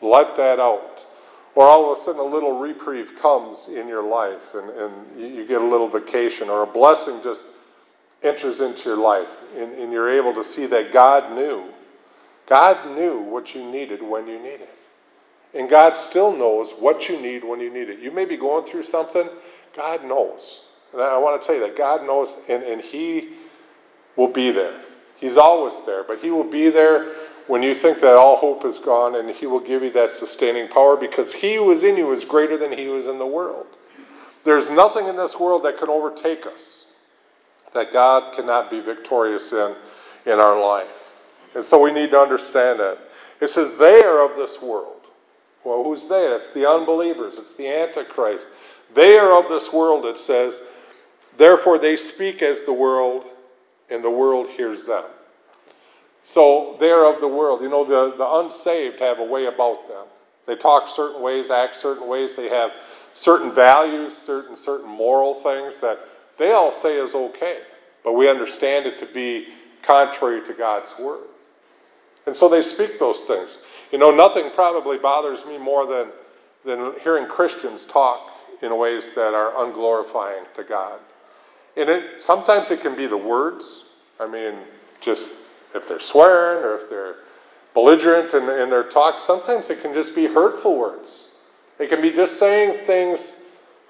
let 0.00 0.36
that 0.36 0.60
out. 0.60 1.06
Or 1.54 1.66
all 1.66 1.90
of 1.92 1.98
a 1.98 2.00
sudden, 2.00 2.20
a 2.20 2.24
little 2.24 2.58
reprieve 2.58 3.12
comes 3.20 3.68
in 3.68 3.86
your 3.86 4.02
life, 4.02 4.54
and, 4.54 4.70
and 4.70 5.20
you, 5.36 5.46
get 5.46 5.60
a 5.60 5.64
little 5.64 5.88
vacation, 5.88 6.48
or 6.48 6.62
a 6.62 6.66
blessing 6.66 7.20
just 7.22 7.46
enters 8.22 8.60
into 8.60 8.88
your 8.88 8.98
life, 8.98 9.28
and, 9.56 9.72
and 9.74 9.92
you're 9.92 10.08
able 10.08 10.32
to 10.34 10.44
see 10.44 10.66
that 10.66 10.92
God 10.92 11.32
knew. 11.32 11.64
God 12.46 12.96
knew 12.96 13.20
what 13.20 13.54
you 13.54 13.64
needed 13.64 14.02
when 14.02 14.26
you 14.26 14.38
needed 14.38 14.62
it. 14.62 14.78
And 15.54 15.68
God 15.68 15.96
still 15.96 16.34
knows 16.34 16.72
what 16.72 17.08
you 17.08 17.20
need 17.20 17.44
when 17.44 17.60
you 17.60 17.72
need 17.72 17.90
it. 17.90 17.98
You 17.98 18.10
may 18.10 18.24
be 18.24 18.38
going 18.38 18.64
through 18.64 18.84
something, 18.84 19.28
God 19.76 20.04
knows. 20.04 20.62
And 20.92 21.02
I 21.02 21.18
want 21.18 21.40
to 21.40 21.46
tell 21.46 21.56
you 21.56 21.62
that 21.66 21.76
God 21.76 22.06
knows, 22.06 22.36
and, 22.48 22.62
and 22.62 22.80
He 22.80 23.30
will 24.16 24.28
be 24.28 24.50
there. 24.50 24.80
He's 25.16 25.36
always 25.36 25.74
there, 25.86 26.04
but 26.04 26.18
He 26.18 26.30
will 26.30 26.48
be 26.48 26.68
there 26.68 27.14
when 27.46 27.62
you 27.62 27.74
think 27.74 28.00
that 28.00 28.16
all 28.16 28.36
hope 28.36 28.64
is 28.64 28.78
gone, 28.78 29.16
and 29.16 29.30
He 29.30 29.46
will 29.46 29.60
give 29.60 29.82
you 29.82 29.90
that 29.90 30.12
sustaining 30.12 30.68
power 30.68 30.96
because 30.96 31.32
He 31.32 31.56
who 31.56 31.70
is 31.70 31.82
in 31.82 31.96
you 31.96 32.12
is 32.12 32.24
greater 32.24 32.56
than 32.56 32.72
He 32.72 32.84
who 32.84 32.96
is 32.96 33.06
in 33.06 33.18
the 33.18 33.26
world. 33.26 33.66
There's 34.44 34.70
nothing 34.70 35.06
in 35.06 35.16
this 35.16 35.38
world 35.38 35.64
that 35.64 35.78
can 35.78 35.88
overtake 35.88 36.46
us 36.46 36.86
that 37.74 37.92
God 37.92 38.34
cannot 38.34 38.70
be 38.70 38.80
victorious 38.80 39.52
in 39.52 39.74
in 40.26 40.38
our 40.38 40.58
life. 40.60 40.88
And 41.54 41.64
so 41.64 41.80
we 41.80 41.92
need 41.92 42.10
to 42.10 42.18
understand 42.18 42.80
that. 42.80 42.98
It 43.40 43.48
says, 43.48 43.76
They 43.76 44.02
are 44.02 44.24
of 44.24 44.36
this 44.36 44.62
world. 44.62 45.00
Well, 45.64 45.84
who's 45.84 46.08
they? 46.08 46.26
It's 46.26 46.50
the 46.50 46.68
unbelievers, 46.68 47.38
it's 47.38 47.54
the 47.54 47.68
Antichrist. 47.68 48.48
They 48.94 49.16
are 49.18 49.38
of 49.38 49.48
this 49.48 49.72
world, 49.72 50.04
it 50.06 50.18
says. 50.18 50.60
Therefore, 51.38 51.78
they 51.78 51.96
speak 51.96 52.42
as 52.42 52.62
the 52.62 52.72
world, 52.72 53.24
and 53.92 54.02
the 54.02 54.10
world 54.10 54.48
hears 54.48 54.84
them. 54.84 55.04
So 56.22 56.76
they're 56.80 57.04
of 57.04 57.20
the 57.20 57.28
world. 57.28 57.62
You 57.62 57.68
know, 57.68 57.84
the, 57.84 58.16
the 58.16 58.28
unsaved 58.38 59.00
have 59.00 59.18
a 59.18 59.24
way 59.24 59.46
about 59.46 59.88
them. 59.88 60.06
They 60.46 60.56
talk 60.56 60.88
certain 60.88 61.22
ways, 61.22 61.50
act 61.50 61.76
certain 61.76 62.08
ways. 62.08 62.36
They 62.36 62.48
have 62.48 62.72
certain 63.14 63.54
values, 63.54 64.16
certain 64.16 64.56
certain 64.56 64.88
moral 64.88 65.34
things 65.34 65.80
that 65.80 65.98
they 66.38 66.52
all 66.52 66.72
say 66.72 66.96
is 66.96 67.14
okay, 67.14 67.60
but 68.02 68.12
we 68.14 68.28
understand 68.28 68.86
it 68.86 68.98
to 68.98 69.06
be 69.06 69.48
contrary 69.82 70.44
to 70.46 70.54
God's 70.54 70.94
word. 70.98 71.26
And 72.26 72.34
so 72.34 72.48
they 72.48 72.62
speak 72.62 72.98
those 72.98 73.22
things. 73.22 73.58
You 73.90 73.98
know, 73.98 74.10
nothing 74.10 74.50
probably 74.54 74.98
bothers 74.98 75.44
me 75.44 75.58
more 75.58 75.86
than, 75.86 76.12
than 76.64 76.94
hearing 77.02 77.26
Christians 77.26 77.84
talk 77.84 78.30
in 78.62 78.76
ways 78.76 79.10
that 79.14 79.34
are 79.34 79.52
unglorifying 79.52 80.52
to 80.54 80.62
God. 80.62 81.00
And 81.76 81.88
it, 81.88 82.22
sometimes 82.22 82.70
it 82.70 82.80
can 82.80 82.94
be 82.94 83.06
the 83.06 83.16
words. 83.16 83.84
I 84.20 84.26
mean, 84.26 84.54
just 85.00 85.32
if 85.74 85.88
they're 85.88 86.00
swearing 86.00 86.64
or 86.64 86.76
if 86.76 86.90
they're 86.90 87.16
belligerent 87.74 88.34
in, 88.34 88.42
in 88.42 88.70
their 88.70 88.84
talk, 88.84 89.20
sometimes 89.20 89.70
it 89.70 89.80
can 89.80 89.94
just 89.94 90.14
be 90.14 90.26
hurtful 90.26 90.76
words. 90.76 91.24
It 91.78 91.88
can 91.88 92.02
be 92.02 92.12
just 92.12 92.38
saying 92.38 92.86
things 92.86 93.36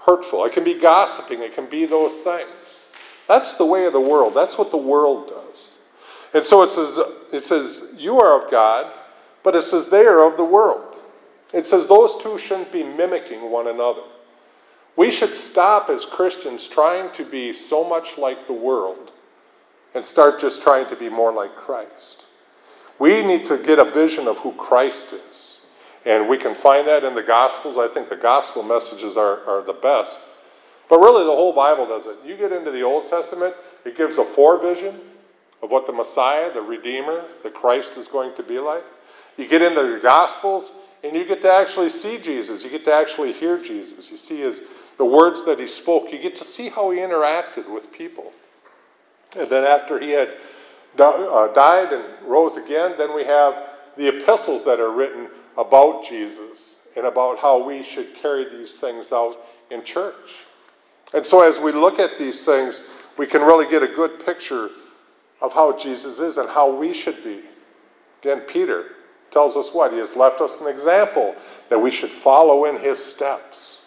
hurtful. 0.01 0.45
It 0.45 0.53
can 0.53 0.65
be 0.65 0.75
gossiping. 0.75 1.41
It 1.41 1.55
can 1.55 1.69
be 1.69 1.85
those 1.85 2.19
things. 2.19 2.81
That's 3.29 3.55
the 3.55 3.67
way 3.67 3.87
of 3.87 3.93
the 3.93 4.01
world. 4.01 4.35
That's 4.35 4.59
what 4.59 4.71
the 4.71 4.77
world 4.77 5.29
does. 5.29 5.79
And 6.35 6.45
so 6.45 6.63
it 6.63 6.71
says, 6.71 6.99
it 7.33 7.45
says, 7.45 7.93
you 7.97 8.19
are 8.21 8.43
of 8.43 8.51
God, 8.51 8.91
but 9.43 9.55
it 9.55 9.65
says 9.65 9.89
they 9.89 10.07
are 10.07 10.23
of 10.23 10.37
the 10.37 10.45
world. 10.45 10.97
It 11.53 11.67
says 11.67 11.87
those 11.87 12.21
two 12.23 12.39
shouldn't 12.39 12.73
be 12.73 12.83
mimicking 12.83 13.51
one 13.51 13.67
another. 13.67 14.03
We 14.97 15.11
should 15.11 15.35
stop 15.35 15.89
as 15.89 16.05
Christians 16.05 16.67
trying 16.69 17.13
to 17.15 17.25
be 17.25 17.53
so 17.53 17.89
much 17.89 18.19
like 18.19 18.47
the 18.47 18.53
world 18.53 19.13
and 19.95 20.05
start 20.05 20.41
just 20.41 20.63
trying 20.63 20.89
to 20.89 20.97
be 20.97 21.09
more 21.09 21.33
like 21.33 21.55
Christ. 21.57 22.27
We 22.99 23.23
need 23.23 23.45
to 23.47 23.59
get 23.59 23.79
a 23.79 23.91
vision 23.91 24.29
of 24.29 24.39
who 24.39 24.53
Christ 24.53 25.13
is. 25.13 25.61
And 26.05 26.29
we 26.29 26.37
can 26.37 26.55
find 26.55 26.87
that 26.89 27.05
in 27.05 27.15
the 27.15 27.23
Gospels. 27.23 27.79
I 27.79 27.89
think 27.89 28.09
the 28.09 28.17
Gospel 28.17 28.63
messages 28.63 29.17
are, 29.17 29.41
are 29.45 29.63
the 29.63 29.73
best. 29.73 30.19
But 30.89 30.99
really, 30.99 31.25
the 31.25 31.31
whole 31.31 31.55
Bible 31.55 31.87
does 31.87 32.07
it. 32.07 32.17
You 32.25 32.37
get 32.37 32.53
into 32.53 32.71
the 32.71 32.83
Old 32.83 33.07
Testament, 33.07 33.55
it 33.85 33.97
gives 33.97 34.19
a 34.19 34.25
forevision 34.25 35.01
of 35.63 35.71
what 35.71 35.87
the 35.87 35.93
Messiah, 35.93 36.53
the 36.53 36.61
Redeemer, 36.61 37.25
the 37.43 37.51
Christ 37.51 37.97
is 37.97 38.09
going 38.09 38.35
to 38.35 38.43
be 38.43 38.59
like. 38.59 38.85
You 39.37 39.49
get 39.49 39.63
into 39.63 39.83
the 39.83 40.01
Gospels, 40.01 40.73
and 41.05 41.17
you 41.17 41.25
get 41.25 41.41
to 41.43 41.53
actually 41.53 41.89
see 41.89 42.19
Jesus. 42.19 42.63
You 42.63 42.71
get 42.71 42.85
to 42.85 42.93
actually 42.93 43.33
hear 43.33 43.59
Jesus. 43.59 44.11
You 44.11 44.17
see 44.17 44.39
his 44.39 44.63
the 44.99 45.05
words 45.05 45.45
that 45.45 45.59
he 45.59 45.67
spoke, 45.67 46.13
you 46.13 46.19
get 46.19 46.37
to 46.37 46.45
see 46.45 46.69
how 46.69 46.91
he 46.91 46.99
interacted 46.99 47.73
with 47.73 47.93
people. 47.93 48.33
And 49.37 49.49
then 49.49 49.65
after 49.65 49.99
he 49.99 50.11
had 50.11 50.35
uh, 50.99 51.49
died 51.55 51.93
and 51.93 52.05
rose 52.27 52.57
again, 52.57 52.95
then 52.99 53.15
we 53.15 53.25
have 53.25 53.55
the 53.97 54.09
epistles 54.09 54.65
that 54.65 54.81
are 54.81 54.93
written 54.93 55.29
about 55.57 56.05
Jesus 56.05 56.79
and 56.97 57.07
about 57.07 57.39
how 57.39 57.65
we 57.65 57.83
should 57.83 58.15
carry 58.15 58.49
these 58.49 58.77
things 58.77 59.13
out 59.13 59.37
in 59.71 59.83
church. 59.83 60.45
And 61.15 61.25
so 61.25 61.43
as 61.43 61.61
we 61.61 61.73
look 61.73 61.99
at 61.99 62.19
these 62.19 62.45
things, 62.45 62.83
we 63.19 63.27
can 63.27 63.43
really 63.43 63.69
get 63.69 63.83
a 63.83 63.89
good 63.89 64.25
picture 64.25 64.71
of 65.41 65.53
how 65.53 65.77
Jesus 65.77 66.21
is 66.21 66.39
and 66.39 66.49
how 66.49 66.75
we 66.75 66.95
should 66.95 67.23
be. 67.23 67.41
Again, 68.23 68.41
Peter 68.41 68.93
tells 69.31 69.57
us 69.57 69.73
what? 69.75 69.93
He 69.93 69.99
has 69.99 70.15
left 70.15 70.41
us 70.41 70.61
an 70.61 70.69
example 70.69 71.35
that 71.69 71.79
we 71.79 71.91
should 71.91 72.11
follow 72.11 72.67
in 72.67 72.79
his 72.79 73.03
steps. 73.03 73.82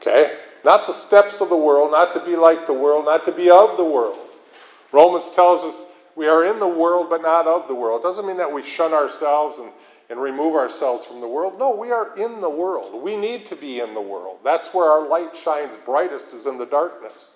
Okay? 0.00 0.38
Not 0.64 0.86
the 0.86 0.92
steps 0.92 1.40
of 1.40 1.48
the 1.50 1.56
world, 1.56 1.90
not 1.90 2.14
to 2.14 2.24
be 2.24 2.36
like 2.36 2.66
the 2.66 2.72
world, 2.72 3.04
not 3.04 3.24
to 3.26 3.32
be 3.32 3.50
of 3.50 3.76
the 3.76 3.84
world. 3.84 4.18
Romans 4.92 5.28
tells 5.30 5.64
us 5.64 5.84
we 6.16 6.28
are 6.28 6.44
in 6.44 6.58
the 6.58 6.68
world, 6.68 7.08
but 7.10 7.22
not 7.22 7.46
of 7.46 7.68
the 7.68 7.74
world. 7.74 8.00
It 8.00 8.04
doesn't 8.04 8.26
mean 8.26 8.36
that 8.38 8.52
we 8.52 8.62
shun 8.62 8.94
ourselves 8.94 9.58
and, 9.58 9.70
and 10.08 10.20
remove 10.20 10.54
ourselves 10.54 11.04
from 11.04 11.20
the 11.20 11.28
world. 11.28 11.58
No, 11.58 11.74
we 11.74 11.90
are 11.90 12.16
in 12.16 12.40
the 12.40 12.48
world. 12.48 13.02
We 13.02 13.16
need 13.16 13.46
to 13.46 13.56
be 13.56 13.80
in 13.80 13.94
the 13.94 14.00
world. 14.00 14.38
That's 14.44 14.72
where 14.72 14.86
our 14.86 15.06
light 15.06 15.36
shines 15.36 15.76
brightest, 15.84 16.32
is 16.32 16.46
in 16.46 16.56
the 16.56 16.66
darkness. 16.66 17.28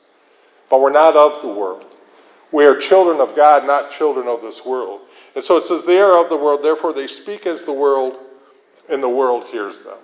But 0.71 0.81
we're 0.81 0.93
not 0.93 1.17
of 1.17 1.43
the 1.43 1.49
world. 1.49 1.87
We 2.53 2.65
are 2.65 2.77
children 2.77 3.21
of 3.21 3.37
God, 3.37 3.67
not 3.67 3.91
children 3.91 4.27
of 4.27 4.41
this 4.41 4.65
world. 4.65 5.01
And 5.35 5.45
so 5.45 5.57
it 5.57 5.65
says, 5.65 5.85
They 5.85 6.01
are 6.01 6.19
of 6.19 6.31
the 6.31 6.37
world, 6.37 6.63
therefore 6.63 6.93
they 6.93 7.07
speak 7.07 7.47
as 7.47 7.65
the 7.65 7.73
world, 7.73 8.17
and 8.89 9.03
the 9.03 9.09
world 9.09 9.49
hears 9.49 9.83
them. 9.83 9.99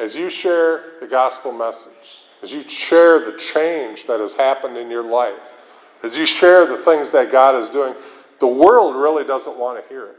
As 0.00 0.16
you 0.16 0.30
share 0.30 0.94
the 1.00 1.06
gospel 1.06 1.52
message, 1.52 2.24
as 2.42 2.50
you 2.50 2.66
share 2.66 3.20
the 3.20 3.38
change 3.52 4.06
that 4.06 4.18
has 4.18 4.34
happened 4.34 4.78
in 4.78 4.90
your 4.90 5.04
life, 5.04 5.38
as 6.02 6.16
you 6.16 6.24
share 6.24 6.64
the 6.64 6.78
things 6.78 7.10
that 7.10 7.30
God 7.30 7.54
is 7.54 7.68
doing, 7.68 7.94
the 8.38 8.46
world 8.46 8.96
really 8.96 9.24
doesn't 9.24 9.58
want 9.58 9.82
to 9.82 9.86
hear 9.90 10.06
it. 10.06 10.16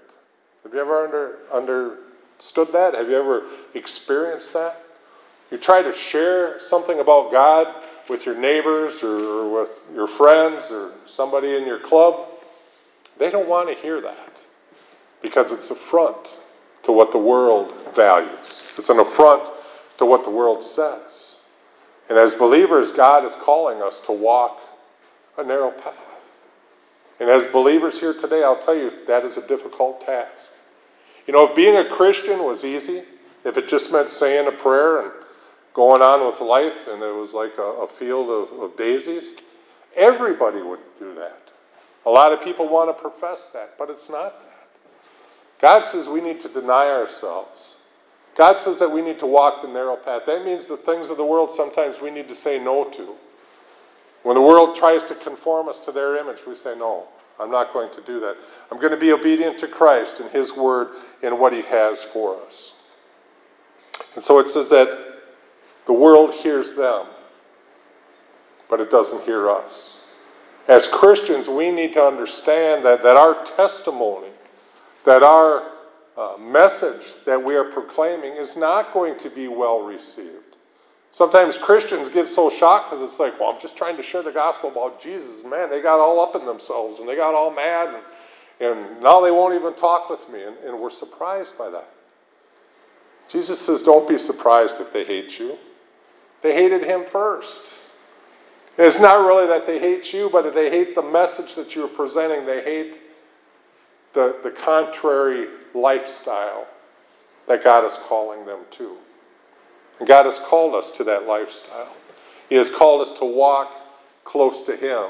Have 0.63 0.73
you 0.75 0.79
ever 0.79 1.03
under, 1.03 1.37
understood 1.51 2.71
that? 2.73 2.93
Have 2.93 3.09
you 3.09 3.17
ever 3.17 3.43
experienced 3.73 4.53
that? 4.53 4.83
You 5.49 5.57
try 5.57 5.81
to 5.81 5.91
share 5.91 6.59
something 6.59 6.99
about 6.99 7.31
God 7.31 7.67
with 8.07 8.23
your 8.23 8.37
neighbors 8.37 9.01
or 9.01 9.51
with 9.51 9.81
your 9.95 10.07
friends 10.07 10.71
or 10.71 10.91
somebody 11.07 11.55
in 11.55 11.65
your 11.65 11.79
club, 11.79 12.27
they 13.17 13.31
don't 13.31 13.49
want 13.49 13.67
to 13.67 13.73
hear 13.73 13.99
that 14.01 14.37
because 15.23 15.51
it's 15.51 15.71
affront 15.71 16.37
to 16.83 16.91
what 16.91 17.11
the 17.11 17.17
world 17.17 17.73
values. 17.95 18.63
It's 18.77 18.89
an 18.89 18.99
affront 18.99 19.49
to 20.01 20.05
what 20.07 20.23
the 20.23 20.31
world 20.31 20.63
says. 20.63 21.37
And 22.09 22.17
as 22.17 22.33
believers, 22.33 22.89
God 22.89 23.23
is 23.23 23.35
calling 23.35 23.83
us 23.83 23.99
to 24.07 24.11
walk 24.11 24.59
a 25.37 25.43
narrow 25.43 25.69
path. 25.69 25.93
And 27.19 27.29
as 27.29 27.45
believers 27.45 27.99
here 27.99 28.15
today, 28.15 28.43
I'll 28.43 28.57
tell 28.57 28.75
you 28.75 28.91
that 29.05 29.23
is 29.23 29.37
a 29.37 29.47
difficult 29.47 30.01
task. 30.01 30.49
You 31.27 31.33
know, 31.33 31.47
if 31.47 31.55
being 31.55 31.77
a 31.77 31.87
Christian 31.87 32.43
was 32.43 32.65
easy, 32.65 33.03
if 33.45 33.57
it 33.57 33.67
just 33.67 33.91
meant 33.91 34.09
saying 34.09 34.47
a 34.47 34.51
prayer 34.51 35.01
and 35.01 35.11
going 35.75 36.01
on 36.01 36.25
with 36.25 36.41
life 36.41 36.87
and 36.87 37.03
it 37.03 37.15
was 37.15 37.33
like 37.33 37.55
a, 37.59 37.61
a 37.61 37.87
field 37.87 38.29
of, 38.31 38.59
of 38.59 38.75
daisies, 38.75 39.35
everybody 39.95 40.63
would 40.63 40.79
do 40.97 41.13
that. 41.13 41.37
A 42.07 42.09
lot 42.09 42.33
of 42.33 42.43
people 42.43 42.67
want 42.67 42.89
to 42.89 42.99
profess 42.99 43.45
that, 43.53 43.77
but 43.77 43.91
it's 43.91 44.09
not 44.09 44.41
that. 44.41 44.67
God 45.59 45.85
says 45.85 46.07
we 46.07 46.21
need 46.21 46.39
to 46.39 46.49
deny 46.49 46.87
ourselves. 46.87 47.75
God 48.35 48.59
says 48.59 48.79
that 48.79 48.91
we 48.91 49.01
need 49.01 49.19
to 49.19 49.27
walk 49.27 49.61
the 49.61 49.67
narrow 49.67 49.97
path. 49.97 50.23
That 50.25 50.45
means 50.45 50.67
the 50.67 50.77
things 50.77 51.09
of 51.09 51.17
the 51.17 51.25
world 51.25 51.51
sometimes 51.51 51.99
we 51.99 52.11
need 52.11 52.29
to 52.29 52.35
say 52.35 52.63
no 52.63 52.85
to. 52.91 53.15
When 54.23 54.35
the 54.35 54.41
world 54.41 54.75
tries 54.75 55.03
to 55.05 55.15
conform 55.15 55.67
us 55.67 55.79
to 55.81 55.91
their 55.91 56.15
image, 56.15 56.45
we 56.47 56.55
say, 56.55 56.77
No, 56.77 57.07
I'm 57.39 57.51
not 57.51 57.73
going 57.73 57.91
to 57.93 58.01
do 58.01 58.19
that. 58.19 58.37
I'm 58.71 58.77
going 58.77 58.91
to 58.91 58.99
be 58.99 59.11
obedient 59.11 59.57
to 59.59 59.67
Christ 59.67 60.19
and 60.19 60.29
His 60.29 60.55
word 60.55 60.89
and 61.23 61.39
what 61.39 61.53
He 61.53 61.61
has 61.63 62.01
for 62.01 62.39
us. 62.45 62.73
And 64.15 64.23
so 64.23 64.39
it 64.39 64.47
says 64.47 64.69
that 64.69 65.21
the 65.85 65.93
world 65.93 66.33
hears 66.33 66.75
them, 66.75 67.07
but 68.69 68.79
it 68.79 68.91
doesn't 68.91 69.23
hear 69.23 69.49
us. 69.49 69.99
As 70.67 70.87
Christians, 70.87 71.49
we 71.49 71.71
need 71.71 71.93
to 71.93 72.03
understand 72.03 72.85
that, 72.85 73.03
that 73.03 73.17
our 73.17 73.43
testimony, 73.43 74.29
that 75.05 75.23
our 75.23 75.70
uh, 76.21 76.37
message 76.37 77.15
that 77.25 77.43
we 77.43 77.55
are 77.55 77.63
proclaiming 77.63 78.33
is 78.33 78.55
not 78.55 78.93
going 78.93 79.17
to 79.17 79.29
be 79.29 79.47
well 79.47 79.81
received. 79.81 80.51
Sometimes 81.11 81.57
Christians 81.57 82.09
get 82.09 82.27
so 82.27 82.49
shocked 82.49 82.91
because 82.91 83.03
it's 83.03 83.19
like, 83.19 83.39
well, 83.39 83.49
I'm 83.49 83.59
just 83.59 83.75
trying 83.75 83.97
to 83.97 84.03
share 84.03 84.21
the 84.21 84.31
gospel 84.31 84.69
about 84.69 85.01
Jesus. 85.01 85.43
Man, 85.43 85.69
they 85.69 85.81
got 85.81 85.99
all 85.99 86.19
up 86.21 86.35
in 86.35 86.45
themselves 86.45 86.99
and 86.99 87.09
they 87.09 87.15
got 87.15 87.33
all 87.33 87.51
mad 87.51 87.95
and, 88.59 88.71
and 88.71 89.01
now 89.01 89.19
they 89.19 89.31
won't 89.31 89.55
even 89.55 89.73
talk 89.73 90.09
with 90.09 90.29
me. 90.29 90.43
And, 90.43 90.55
and 90.59 90.79
we're 90.79 90.91
surprised 90.91 91.57
by 91.57 91.69
that. 91.71 91.89
Jesus 93.27 93.59
says, 93.59 93.81
don't 93.81 94.07
be 94.07 94.17
surprised 94.17 94.79
if 94.79 94.93
they 94.93 95.03
hate 95.03 95.39
you. 95.39 95.57
They 96.43 96.53
hated 96.53 96.85
him 96.85 97.03
first. 97.03 97.61
it's 98.77 98.99
not 98.99 99.25
really 99.25 99.47
that 99.47 99.65
they 99.65 99.79
hate 99.79 100.13
you, 100.13 100.29
but 100.31 100.53
they 100.53 100.69
hate 100.69 100.95
the 100.95 101.01
message 101.01 101.55
that 101.55 101.75
you're 101.75 101.87
presenting. 101.87 102.45
They 102.45 102.63
hate 102.63 102.99
the, 104.13 104.37
the 104.43 104.51
contrary 104.51 105.47
lifestyle 105.73 106.67
that 107.47 107.63
God 107.63 107.85
is 107.85 107.97
calling 108.07 108.45
them 108.45 108.59
to. 108.71 108.97
And 109.99 110.07
God 110.07 110.25
has 110.25 110.39
called 110.39 110.75
us 110.75 110.91
to 110.91 111.03
that 111.05 111.27
lifestyle. 111.27 111.89
He 112.49 112.55
has 112.55 112.69
called 112.69 113.01
us 113.01 113.17
to 113.19 113.25
walk 113.25 113.85
close 114.23 114.61
to 114.63 114.75
Him, 114.75 115.05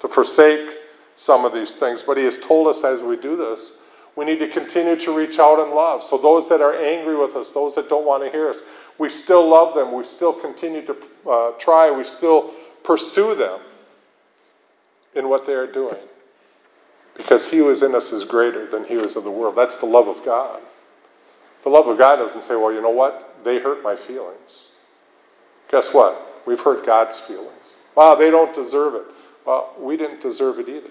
to 0.00 0.08
forsake 0.08 0.78
some 1.16 1.44
of 1.44 1.52
these 1.52 1.74
things. 1.74 2.02
But 2.02 2.16
He 2.16 2.24
has 2.24 2.38
told 2.38 2.68
us 2.68 2.84
as 2.84 3.02
we 3.02 3.16
do 3.16 3.36
this, 3.36 3.72
we 4.16 4.24
need 4.24 4.38
to 4.40 4.48
continue 4.48 4.96
to 4.96 5.16
reach 5.16 5.38
out 5.38 5.64
in 5.64 5.74
love. 5.74 6.02
So, 6.02 6.18
those 6.18 6.48
that 6.48 6.60
are 6.60 6.76
angry 6.76 7.16
with 7.16 7.36
us, 7.36 7.52
those 7.52 7.74
that 7.76 7.88
don't 7.88 8.04
want 8.04 8.24
to 8.24 8.30
hear 8.30 8.48
us, 8.48 8.58
we 8.98 9.08
still 9.08 9.48
love 9.48 9.74
them. 9.74 9.92
We 9.92 10.04
still 10.04 10.32
continue 10.32 10.84
to 10.84 10.96
uh, 11.28 11.50
try. 11.58 11.90
We 11.90 12.04
still 12.04 12.50
pursue 12.82 13.34
them 13.34 13.60
in 15.14 15.28
what 15.28 15.46
they 15.46 15.54
are 15.54 15.66
doing. 15.66 15.96
Because 17.20 17.50
he 17.50 17.58
who 17.58 17.68
is 17.68 17.82
in 17.82 17.94
us 17.94 18.12
is 18.12 18.24
greater 18.24 18.66
than 18.66 18.84
he 18.84 18.94
who 18.94 19.04
is 19.04 19.14
of 19.14 19.24
the 19.24 19.30
world. 19.30 19.54
That's 19.54 19.76
the 19.76 19.84
love 19.84 20.08
of 20.08 20.24
God. 20.24 20.62
The 21.62 21.68
love 21.68 21.86
of 21.86 21.98
God 21.98 22.16
doesn't 22.16 22.42
say, 22.42 22.56
well, 22.56 22.72
you 22.72 22.80
know 22.80 22.88
what? 22.88 23.44
They 23.44 23.58
hurt 23.58 23.82
my 23.82 23.94
feelings. 23.94 24.68
Guess 25.70 25.92
what? 25.92 26.42
We've 26.46 26.58
hurt 26.58 26.86
God's 26.86 27.20
feelings. 27.20 27.76
Wow, 27.94 28.14
they 28.14 28.30
don't 28.30 28.54
deserve 28.54 28.94
it. 28.94 29.04
Well, 29.44 29.74
we 29.78 29.98
didn't 29.98 30.22
deserve 30.22 30.58
it 30.60 30.68
either. 30.70 30.90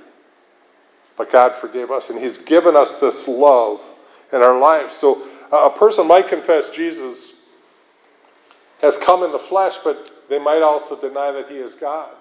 But 1.17 1.31
God 1.31 1.55
forgave 1.55 1.89
us, 1.89 2.11
and 2.11 2.19
He's 2.19 2.37
given 2.37 2.75
us 2.75 2.93
this 2.99 3.27
love 3.27 3.81
in 4.31 4.43
our 4.43 4.59
lives. 4.59 4.93
So 4.93 5.27
a 5.51 5.71
person 5.71 6.05
might 6.05 6.27
confess 6.27 6.69
Jesus 6.69 7.33
has 8.81 8.95
come 8.97 9.23
in 9.23 9.31
the 9.31 9.39
flesh, 9.39 9.77
but 9.83 10.29
they 10.29 10.37
might 10.37 10.61
also 10.61 10.95
deny 10.95 11.31
that 11.31 11.49
He 11.49 11.55
is 11.55 11.73
God. 11.73 12.11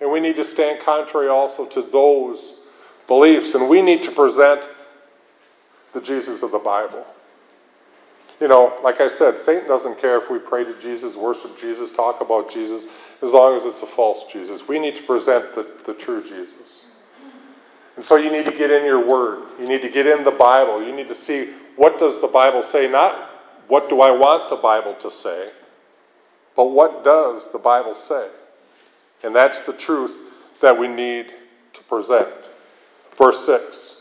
And 0.00 0.12
we 0.12 0.20
need 0.20 0.36
to 0.36 0.44
stand 0.44 0.80
contrary 0.80 1.26
also 1.28 1.66
to 1.66 1.82
those 1.82 2.60
beliefs, 3.06 3.54
and 3.54 3.68
we 3.68 3.82
need 3.82 4.02
to 4.04 4.10
present 4.10 4.60
the 5.92 6.00
Jesus 6.00 6.42
of 6.42 6.50
the 6.50 6.58
Bible. 6.58 7.04
You 8.40 8.48
know, 8.48 8.78
like 8.82 9.00
I 9.00 9.08
said, 9.08 9.38
Satan 9.38 9.66
doesn't 9.66 9.98
care 9.98 10.18
if 10.18 10.30
we 10.30 10.38
pray 10.38 10.64
to 10.64 10.78
Jesus, 10.78 11.16
worship 11.16 11.58
Jesus, 11.58 11.90
talk 11.90 12.20
about 12.20 12.50
Jesus, 12.50 12.86
as 13.22 13.32
long 13.32 13.56
as 13.56 13.64
it's 13.64 13.82
a 13.82 13.86
false 13.86 14.24
Jesus. 14.24 14.68
We 14.68 14.78
need 14.78 14.94
to 14.96 15.02
present 15.04 15.54
the, 15.54 15.66
the 15.86 15.94
true 15.94 16.22
Jesus. 16.22 16.86
And 17.96 18.04
so 18.04 18.16
you 18.16 18.30
need 18.30 18.44
to 18.44 18.52
get 18.52 18.70
in 18.70 18.84
your 18.84 19.06
word. 19.06 19.48
You 19.58 19.66
need 19.66 19.80
to 19.82 19.88
get 19.88 20.06
in 20.06 20.22
the 20.22 20.30
Bible. 20.30 20.82
You 20.82 20.94
need 20.94 21.08
to 21.08 21.14
see 21.14 21.54
what 21.76 21.98
does 21.98 22.20
the 22.20 22.26
Bible 22.26 22.62
say, 22.62 22.90
not 22.90 23.30
what 23.68 23.88
do 23.88 24.00
I 24.00 24.10
want 24.10 24.50
the 24.50 24.56
Bible 24.56 24.94
to 25.00 25.10
say, 25.10 25.50
but 26.54 26.66
what 26.66 27.04
does 27.04 27.50
the 27.52 27.58
Bible 27.58 27.94
say? 27.94 28.28
And 29.24 29.34
that's 29.34 29.60
the 29.60 29.72
truth 29.72 30.18
that 30.60 30.78
we 30.78 30.88
need 30.88 31.32
to 31.72 31.82
present. 31.84 32.45
Verse 33.16 33.44
6 33.46 33.96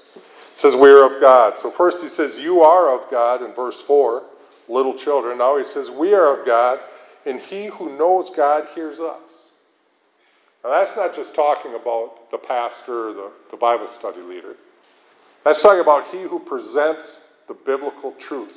says, 0.56 0.76
We 0.76 0.90
are 0.90 1.06
of 1.06 1.22
God. 1.22 1.58
So 1.58 1.70
first 1.70 2.02
he 2.02 2.10
says, 2.10 2.38
You 2.38 2.62
are 2.62 2.94
of 2.94 3.10
God 3.12 3.42
in 3.42 3.54
verse 3.54 3.80
4, 3.82 4.24
little 4.68 4.96
children. 4.96 5.38
Now 5.38 5.58
he 5.58 5.66
says, 5.66 5.92
We 5.92 6.14
are 6.14 6.40
of 6.40 6.46
God, 6.46 6.80
and 7.26 7.40
he 7.40 7.68
who 7.68 7.98
knows 7.98 8.30
God 8.30 8.68
hears 8.74 9.00
us. 9.00 9.52
Now 10.64 10.72
that's 10.72 10.96
not 10.96 11.14
just 11.14 11.36
talking 11.36 11.76
about 11.76 12.32
the 12.32 12.38
pastor 12.38 13.10
or 13.10 13.14
the, 13.14 13.32
the 13.52 13.58
Bible 13.58 13.88
study 13.88 14.22
leader. 14.22 14.56
That's 15.44 15.62
talking 15.62 15.82
about 15.82 16.08
he 16.08 16.24
who 16.24 16.40
presents 16.40 17.22
the 17.48 17.54
biblical 17.54 18.14
truth. 18.14 18.56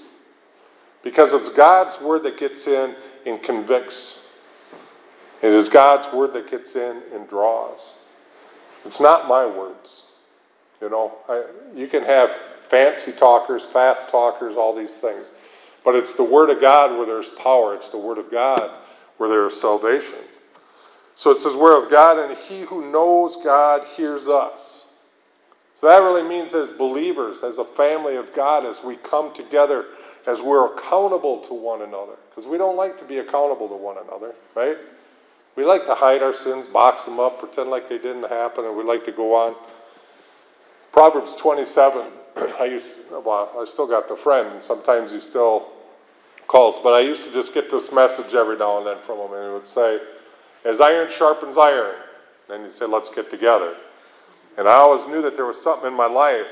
Because 1.02 1.34
it's 1.34 1.48
God's 1.48 2.00
word 2.00 2.22
that 2.24 2.38
gets 2.38 2.66
in 2.66 2.96
and 3.26 3.42
convicts. 3.42 4.36
It 5.42 5.52
is 5.52 5.68
God's 5.68 6.12
word 6.12 6.32
that 6.32 6.50
gets 6.50 6.74
in 6.74 7.02
and 7.14 7.28
draws. 7.28 7.98
It's 8.84 9.00
not 9.00 9.28
my 9.28 9.46
words. 9.46 10.04
You 10.80 10.90
know, 10.90 11.12
I, 11.28 11.44
you 11.74 11.88
can 11.88 12.04
have 12.04 12.30
fancy 12.68 13.12
talkers, 13.12 13.66
fast 13.66 14.08
talkers, 14.08 14.56
all 14.56 14.74
these 14.74 14.94
things. 14.94 15.32
But 15.84 15.94
it's 15.96 16.14
the 16.14 16.24
Word 16.24 16.50
of 16.50 16.60
God 16.60 16.96
where 16.96 17.06
there's 17.06 17.30
power. 17.30 17.74
It's 17.74 17.88
the 17.88 17.98
Word 17.98 18.18
of 18.18 18.30
God 18.30 18.70
where 19.16 19.28
there 19.28 19.46
is 19.46 19.60
salvation. 19.60 20.18
So 21.14 21.30
it 21.30 21.38
says, 21.38 21.56
We're 21.56 21.82
of 21.82 21.90
God, 21.90 22.18
and 22.18 22.36
he 22.36 22.62
who 22.62 22.92
knows 22.92 23.36
God 23.36 23.86
hears 23.96 24.28
us. 24.28 24.84
So 25.74 25.86
that 25.86 25.98
really 26.02 26.28
means, 26.28 26.54
as 26.54 26.70
believers, 26.70 27.42
as 27.42 27.58
a 27.58 27.64
family 27.64 28.16
of 28.16 28.34
God, 28.34 28.66
as 28.66 28.82
we 28.82 28.96
come 28.96 29.34
together, 29.34 29.86
as 30.26 30.42
we're 30.42 30.74
accountable 30.74 31.40
to 31.42 31.54
one 31.54 31.82
another. 31.82 32.14
Because 32.28 32.46
we 32.46 32.58
don't 32.58 32.76
like 32.76 32.98
to 32.98 33.04
be 33.04 33.18
accountable 33.18 33.68
to 33.68 33.76
one 33.76 33.96
another, 33.98 34.34
right? 34.54 34.76
We 35.56 35.64
like 35.64 35.86
to 35.86 35.94
hide 35.94 36.22
our 36.22 36.34
sins, 36.34 36.66
box 36.66 37.04
them 37.04 37.18
up, 37.18 37.40
pretend 37.40 37.70
like 37.70 37.88
they 37.88 37.98
didn't 37.98 38.28
happen, 38.28 38.64
and 38.64 38.76
we 38.76 38.84
like 38.84 39.04
to 39.06 39.12
go 39.12 39.34
on. 39.34 39.54
Proverbs 40.92 41.34
27, 41.34 42.06
I 42.58 42.64
used, 42.64 43.10
well, 43.10 43.50
I 43.58 43.64
still 43.64 43.86
got 43.86 44.08
the 44.08 44.16
friend, 44.16 44.54
and 44.54 44.62
sometimes 44.62 45.12
he 45.12 45.20
still 45.20 45.68
calls, 46.46 46.78
but 46.82 46.94
I 46.94 47.00
used 47.00 47.24
to 47.24 47.32
just 47.32 47.54
get 47.54 47.70
this 47.70 47.92
message 47.92 48.34
every 48.34 48.56
now 48.56 48.78
and 48.78 48.86
then 48.86 48.98
from 49.04 49.18
him, 49.18 49.32
and 49.34 49.44
he 49.44 49.50
would 49.52 49.66
say, 49.66 50.00
As 50.64 50.80
iron 50.80 51.10
sharpens 51.10 51.58
iron, 51.58 51.94
then 52.48 52.62
he'd 52.62 52.72
say, 52.72 52.86
Let's 52.86 53.10
get 53.10 53.30
together. 53.30 53.76
And 54.56 54.68
I 54.68 54.74
always 54.74 55.06
knew 55.06 55.22
that 55.22 55.36
there 55.36 55.46
was 55.46 55.60
something 55.60 55.88
in 55.88 55.96
my 55.96 56.06
life 56.06 56.48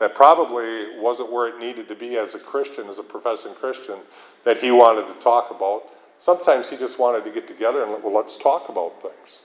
that 0.00 0.14
probably 0.14 0.98
wasn't 0.98 1.30
where 1.30 1.48
it 1.48 1.58
needed 1.58 1.88
to 1.88 1.94
be 1.94 2.16
as 2.16 2.34
a 2.34 2.38
Christian, 2.38 2.88
as 2.88 2.98
a 2.98 3.02
professing 3.02 3.54
Christian, 3.54 3.98
that 4.44 4.58
he 4.58 4.70
wanted 4.70 5.06
to 5.06 5.14
talk 5.20 5.50
about. 5.50 5.84
Sometimes 6.18 6.68
he 6.68 6.76
just 6.76 6.98
wanted 6.98 7.24
to 7.24 7.30
get 7.30 7.46
together 7.46 7.84
and, 7.84 8.02
well, 8.02 8.12
let's 8.12 8.36
talk 8.36 8.68
about 8.68 9.00
things. 9.02 9.42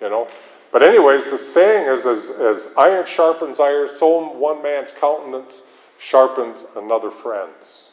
You 0.00 0.10
know? 0.10 0.28
But, 0.70 0.82
anyways, 0.82 1.30
the 1.30 1.38
saying 1.38 1.86
is 1.86 2.04
as, 2.04 2.28
as 2.28 2.68
iron 2.76 3.06
sharpens 3.06 3.58
iron, 3.58 3.88
so 3.88 4.32
one 4.34 4.62
man's 4.62 4.92
countenance 4.92 5.62
sharpens 5.98 6.66
another 6.76 7.10
friend's. 7.10 7.90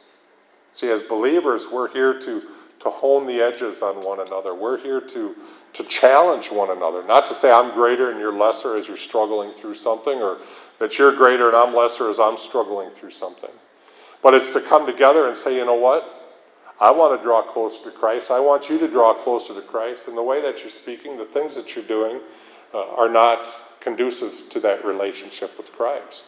See, 0.73 0.89
as 0.89 1.01
believers, 1.01 1.67
we're 1.71 1.87
here 1.87 2.19
to, 2.19 2.41
to 2.81 2.89
hone 2.89 3.25
the 3.27 3.41
edges 3.41 3.81
on 3.81 4.03
one 4.03 4.19
another. 4.19 4.53
We're 4.53 4.77
here 4.77 4.99
to, 4.99 5.35
to 5.73 5.83
challenge 5.85 6.51
one 6.51 6.69
another. 6.69 7.01
Not 7.01 7.25
to 7.27 7.33
say 7.33 7.49
I'm 7.49 7.73
greater 7.73 8.11
and 8.11 8.19
you're 8.19 8.33
lesser 8.33 8.75
as 8.75 8.87
you're 8.87 8.97
struggling 8.97 9.51
through 9.53 9.75
something, 9.75 10.21
or 10.21 10.39
that 10.79 10.99
you're 10.99 11.15
greater 11.15 11.47
and 11.47 11.55
I'm 11.55 11.73
lesser 11.73 12.09
as 12.09 12.19
I'm 12.19 12.37
struggling 12.37 12.89
through 12.89 13.11
something. 13.11 13.51
But 14.21 14.33
it's 14.33 14.51
to 14.51 14.59
come 14.59 14.85
together 14.85 15.27
and 15.27 15.37
say, 15.37 15.55
you 15.55 15.65
know 15.65 15.75
what? 15.75 16.11
I 16.79 16.91
want 16.91 17.17
to 17.17 17.23
draw 17.23 17.41
closer 17.41 17.81
to 17.85 17.91
Christ. 17.91 18.31
I 18.31 18.39
want 18.41 18.69
you 18.69 18.77
to 18.79 18.87
draw 18.87 19.13
closer 19.13 19.53
to 19.53 19.61
Christ. 19.61 20.09
And 20.09 20.17
the 20.17 20.23
way 20.23 20.41
that 20.41 20.59
you're 20.59 20.69
speaking, 20.69 21.17
the 21.17 21.23
things 21.23 21.55
that 21.55 21.73
you're 21.73 21.85
doing, 21.85 22.19
uh, 22.75 22.93
are 22.95 23.07
not 23.07 23.47
conducive 23.79 24.49
to 24.49 24.59
that 24.59 24.83
relationship 24.83 25.55
with 25.57 25.71
Christ. 25.71 26.25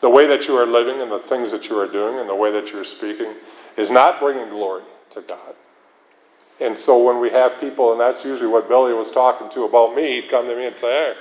The 0.00 0.08
way 0.08 0.28
that 0.28 0.46
you 0.46 0.56
are 0.56 0.66
living 0.66 1.00
and 1.00 1.10
the 1.10 1.18
things 1.18 1.50
that 1.50 1.68
you 1.68 1.76
are 1.76 1.88
doing 1.88 2.20
and 2.20 2.28
the 2.28 2.34
way 2.34 2.52
that 2.52 2.70
you're 2.70 2.84
speaking 2.84 3.34
is 3.76 3.90
not 3.90 4.20
bringing 4.20 4.48
glory 4.48 4.84
to 5.10 5.22
God. 5.22 5.56
And 6.60 6.78
so 6.78 7.02
when 7.02 7.20
we 7.20 7.30
have 7.30 7.60
people, 7.60 7.90
and 7.92 8.00
that's 8.00 8.24
usually 8.24 8.48
what 8.48 8.68
Billy 8.68 8.92
was 8.92 9.10
talking 9.10 9.50
to 9.50 9.64
about 9.64 9.96
me, 9.96 10.20
he'd 10.20 10.30
come 10.30 10.46
to 10.46 10.54
me 10.54 10.66
and 10.66 10.76
say, 10.76 10.86
hey, 10.86 11.14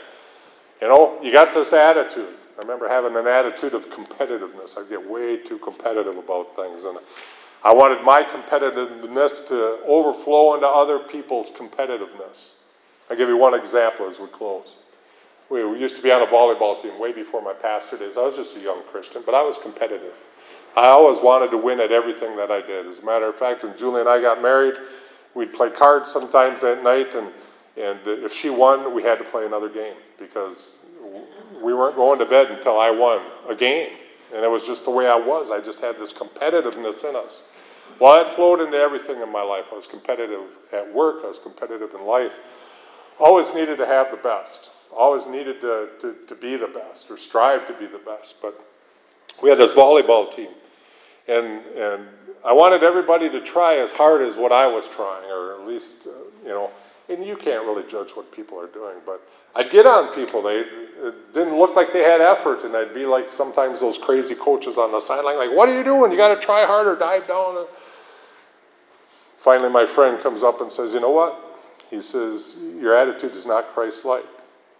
you 0.81 0.87
know, 0.87 1.19
you 1.23 1.31
got 1.31 1.55
this 1.55 1.73
attitude. 1.73 2.35
I 2.57 2.61
remember 2.61 2.87
having 2.87 3.15
an 3.15 3.27
attitude 3.27 3.73
of 3.73 3.89
competitiveness. 3.89 4.77
I'd 4.77 4.89
get 4.89 5.09
way 5.09 5.37
too 5.37 5.57
competitive 5.57 6.17
about 6.17 6.55
things. 6.55 6.85
And 6.85 6.99
I 7.63 7.73
wanted 7.73 8.03
my 8.03 8.23
competitiveness 8.23 9.47
to 9.47 9.79
overflow 9.87 10.53
into 10.53 10.67
other 10.67 10.99
people's 10.99 11.49
competitiveness. 11.49 12.51
I'll 13.09 13.17
give 13.17 13.29
you 13.29 13.37
one 13.37 13.53
example 13.53 14.07
as 14.07 14.19
we 14.19 14.27
close. 14.27 14.75
We 15.49 15.61
used 15.79 15.95
to 15.95 16.01
be 16.01 16.11
on 16.11 16.21
a 16.21 16.25
volleyball 16.25 16.81
team 16.81 16.99
way 16.99 17.13
before 17.13 17.41
my 17.41 17.53
pastor 17.53 17.97
days. 17.97 18.17
I 18.17 18.21
was 18.21 18.35
just 18.35 18.57
a 18.57 18.59
young 18.59 18.83
Christian, 18.91 19.23
but 19.25 19.33
I 19.33 19.41
was 19.41 19.57
competitive. 19.57 20.13
I 20.75 20.87
always 20.87 21.19
wanted 21.21 21.51
to 21.51 21.57
win 21.57 21.79
at 21.79 21.91
everything 21.91 22.35
that 22.35 22.51
I 22.51 22.61
did. 22.61 22.85
As 22.85 22.99
a 22.99 23.05
matter 23.05 23.27
of 23.27 23.35
fact, 23.35 23.63
when 23.63 23.77
Julie 23.77 24.01
and 24.01 24.09
I 24.09 24.21
got 24.21 24.41
married, 24.41 24.75
we'd 25.33 25.53
play 25.53 25.69
cards 25.69 26.11
sometimes 26.11 26.63
at 26.63 26.83
night, 26.83 27.15
and, 27.15 27.31
and 27.77 27.99
if 28.05 28.33
she 28.33 28.49
won, 28.49 28.93
we 28.93 29.03
had 29.03 29.17
to 29.19 29.23
play 29.23 29.45
another 29.45 29.69
game 29.69 29.95
because 30.19 30.75
we 31.61 31.73
weren't 31.73 31.95
going 31.95 32.19
to 32.19 32.25
bed 32.25 32.51
until 32.51 32.77
I 32.77 32.91
won 32.91 33.21
a 33.47 33.55
game. 33.55 33.91
And 34.35 34.43
it 34.43 34.51
was 34.51 34.63
just 34.63 34.83
the 34.83 34.91
way 34.91 35.07
I 35.07 35.15
was. 35.15 35.51
I 35.51 35.61
just 35.61 35.79
had 35.79 35.97
this 35.97 36.11
competitiveness 36.11 37.09
in 37.09 37.15
us. 37.15 37.43
Well, 37.99 38.21
it 38.25 38.35
flowed 38.35 38.59
into 38.59 38.77
everything 38.77 39.21
in 39.21 39.31
my 39.31 39.41
life. 39.41 39.65
I 39.71 39.75
was 39.75 39.87
competitive 39.87 40.41
at 40.73 40.93
work, 40.93 41.21
I 41.23 41.27
was 41.27 41.39
competitive 41.39 41.93
in 41.93 42.05
life. 42.05 42.33
Always 43.19 43.53
needed 43.53 43.77
to 43.77 43.85
have 43.85 44.11
the 44.11 44.17
best, 44.17 44.71
always 44.95 45.25
needed 45.25 45.59
to, 45.61 45.89
to, 46.01 46.15
to 46.27 46.35
be 46.35 46.55
the 46.55 46.67
best 46.67 47.09
or 47.09 47.17
strive 47.17 47.67
to 47.67 47.73
be 47.73 47.87
the 47.87 47.99
best. 47.99 48.35
But 48.41 48.53
we 49.41 49.49
had 49.49 49.57
this 49.57 49.73
volleyball 49.73 50.33
team, 50.33 50.49
and, 51.27 51.65
and 51.75 52.07
I 52.45 52.53
wanted 52.53 52.83
everybody 52.83 53.29
to 53.29 53.41
try 53.41 53.77
as 53.77 53.91
hard 53.91 54.21
as 54.21 54.35
what 54.35 54.51
I 54.51 54.67
was 54.67 54.87
trying, 54.87 55.29
or 55.31 55.53
at 55.53 55.67
least, 55.67 56.07
uh, 56.07 56.11
you 56.43 56.49
know, 56.49 56.69
and 57.09 57.25
you 57.25 57.35
can't 57.35 57.63
really 57.65 57.83
judge 57.89 58.11
what 58.11 58.31
people 58.31 58.59
are 58.59 58.67
doing, 58.67 58.97
but 59.05 59.21
I'd 59.55 59.71
get 59.71 59.85
on 59.85 60.13
people. 60.13 60.41
They 60.41 60.65
didn't 61.33 61.57
look 61.57 61.75
like 61.75 61.93
they 61.93 62.03
had 62.03 62.21
effort, 62.21 62.63
and 62.65 62.75
I'd 62.75 62.93
be 62.93 63.05
like 63.05 63.31
sometimes 63.31 63.79
those 63.79 63.97
crazy 63.97 64.35
coaches 64.35 64.77
on 64.77 64.91
the 64.91 64.99
sideline, 64.99 65.37
like, 65.37 65.51
"What 65.51 65.69
are 65.69 65.75
you 65.75 65.83
doing? 65.83 66.11
You 66.11 66.17
got 66.17 66.35
to 66.35 66.41
try 66.41 66.65
harder, 66.65 66.95
dive 66.95 67.27
down." 67.27 67.65
Finally, 69.37 69.69
my 69.69 69.85
friend 69.85 70.21
comes 70.21 70.43
up 70.43 70.61
and 70.61 70.71
says, 70.71 70.93
"You 70.93 70.99
know 70.99 71.11
what?" 71.11 71.46
He 71.89 72.01
says, 72.01 72.57
"Your 72.79 72.93
attitude 72.95 73.33
is 73.33 73.45
not 73.45 73.73
Christ-like." 73.73 74.25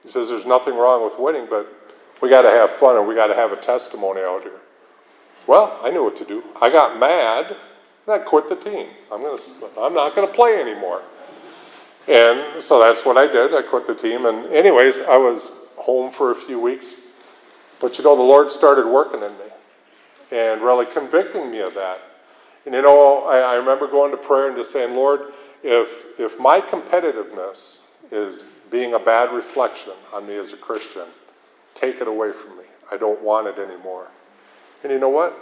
He 0.04 0.10
says, 0.10 0.30
"There's 0.30 0.46
nothing 0.46 0.76
wrong 0.76 1.04
with 1.04 1.18
winning, 1.20 1.48
but 1.50 1.68
we 2.22 2.30
got 2.30 2.44
to 2.44 2.50
have 2.50 2.72
fun, 2.72 2.98
and 2.98 3.08
we 3.08 3.16
got 3.16 3.28
to 3.28 3.36
have 3.36 3.52
a 3.52 3.58
testimony 3.58 4.22
out 4.22 4.44
here." 4.44 4.60
Well, 5.48 5.80
I 5.82 5.90
knew 5.90 6.04
what 6.04 6.18
to 6.18 6.26
do. 6.26 6.44
I 6.62 6.70
got 6.70 7.00
mad, 7.00 7.48
and 7.48 8.16
I 8.16 8.20
quit 8.20 8.50
the 8.50 8.56
team. 8.58 8.88
I'm 9.12 9.22
gonna, 9.22 9.42
I'm 9.80 9.94
not 9.94 10.16
going 10.16 10.28
to 10.28 10.34
play 10.34 10.60
anymore. 10.60 11.02
And 12.08 12.62
so 12.62 12.80
that's 12.80 13.06
what 13.06 13.18
I 13.18 13.28
did. 13.28 13.54
I 13.54 13.62
quit 13.62 13.88
the 13.88 13.96
team. 13.96 14.26
And, 14.26 14.46
anyways, 14.48 15.00
I 15.00 15.18
was 15.18 15.52
home 15.76 16.12
for 16.12 16.32
a 16.32 16.36
few 16.36 16.60
weeks. 16.60 16.96
But 17.80 17.98
you 17.98 18.04
know, 18.04 18.16
the 18.16 18.22
Lord 18.22 18.50
started 18.50 18.88
working 18.88 19.22
in 19.22 19.32
me 19.34 19.52
and 20.32 20.62
really 20.62 20.86
convicting 20.86 21.52
me 21.52 21.60
of 21.60 21.74
that. 21.76 22.00
And 22.66 22.74
you 22.74 22.82
know, 22.82 23.24
I, 23.24 23.40
I 23.40 23.54
remember 23.56 23.88
going 23.88 24.12
to 24.12 24.18
prayer 24.18 24.48
and 24.48 24.58
just 24.58 24.72
saying, 24.72 24.96
Lord, 24.96 25.34
if, 25.68 26.18
if 26.18 26.40
my 26.40 26.62
competitiveness 26.62 27.80
is 28.10 28.44
being 28.72 28.94
a 28.94 29.00
bad 29.00 29.34
reflection 29.34 29.92
on 30.14 30.26
me 30.26 30.36
as 30.36 30.54
a 30.54 30.58
Christian, 30.58 31.08
take 31.76 32.00
it 32.00 32.08
away 32.08 32.32
from 32.32 32.58
me. 32.58 32.64
I 32.90 32.96
don't 32.96 33.22
want 33.22 33.48
it 33.48 33.60
anymore. 33.60 34.08
And 34.84 34.94
you 34.94 34.98
know 34.98 35.10
what? 35.10 35.38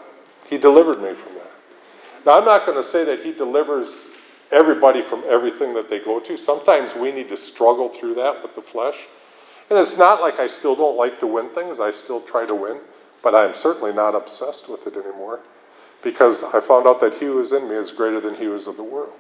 He 0.48 0.58
delivered 0.58 1.00
me 1.00 1.14
from 1.14 1.36
that. 1.36 1.52
Now, 2.26 2.40
I'm 2.40 2.46
not 2.46 2.66
going 2.66 2.78
to 2.78 2.84
say 2.84 3.04
that 3.04 3.20
He 3.20 3.34
delivers 3.34 4.08
everybody 4.52 5.04
from 5.04 5.24
everything 5.28 5.76
that 5.76 5.92
they 5.92 6.00
go 6.00 6.20
to. 6.20 6.38
Sometimes 6.38 6.96
we 6.96 7.12
need 7.12 7.30
to 7.30 7.38
struggle 7.38 7.90
through 7.90 8.16
that 8.16 8.42
with 8.42 8.56
the 8.56 8.64
flesh. 8.64 9.06
And 9.70 9.78
it's 9.78 9.98
not 9.98 10.22
like 10.22 10.40
I 10.40 10.48
still 10.48 10.76
don't 10.76 10.98
like 10.98 11.20
to 11.20 11.28
win 11.28 11.50
things, 11.50 11.80
I 11.80 11.92
still 11.92 12.22
try 12.22 12.48
to 12.48 12.56
win, 12.56 12.80
but 13.22 13.36
I'm 13.36 13.54
certainly 13.54 13.94
not 13.94 14.16
obsessed 14.16 14.70
with 14.70 14.88
it 14.88 14.96
anymore 14.96 15.42
because 16.02 16.44
I 16.44 16.62
found 16.62 16.88
out 16.88 17.00
that 17.02 17.14
He 17.14 17.26
who 17.26 17.40
is 17.40 17.52
in 17.52 17.70
me 17.70 17.76
is 17.76 17.92
greater 17.92 18.20
than 18.20 18.36
He 18.36 18.46
is 18.46 18.66
of 18.66 18.78
the 18.78 18.84
world. 18.84 19.20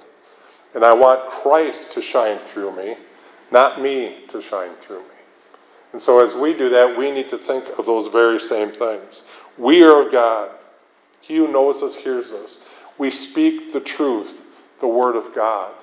And 0.75 0.83
I 0.83 0.93
want 0.93 1.29
Christ 1.29 1.93
to 1.93 2.01
shine 2.01 2.37
through 2.39 2.75
me, 2.75 2.97
not 3.51 3.81
me 3.81 4.25
to 4.27 4.41
shine 4.41 4.75
through 4.75 4.99
me. 4.99 5.15
And 5.93 6.01
so 6.01 6.23
as 6.23 6.35
we 6.35 6.53
do 6.53 6.69
that, 6.69 6.97
we 6.97 7.11
need 7.11 7.29
to 7.29 7.37
think 7.37 7.65
of 7.79 7.85
those 7.85 8.11
very 8.11 8.39
same 8.39 8.69
things. 8.69 9.23
We 9.57 9.83
are 9.83 10.09
God. 10.09 10.51
He 11.21 11.37
who 11.37 11.47
knows 11.47 11.81
us 11.81 11.95
hears 11.95 12.33
us. 12.33 12.59
We 12.97 13.09
speak 13.09 13.73
the 13.73 13.79
truth 13.79 14.41
the 14.81 14.87
Word 14.87 15.15
of 15.15 15.33
God. 15.33 15.73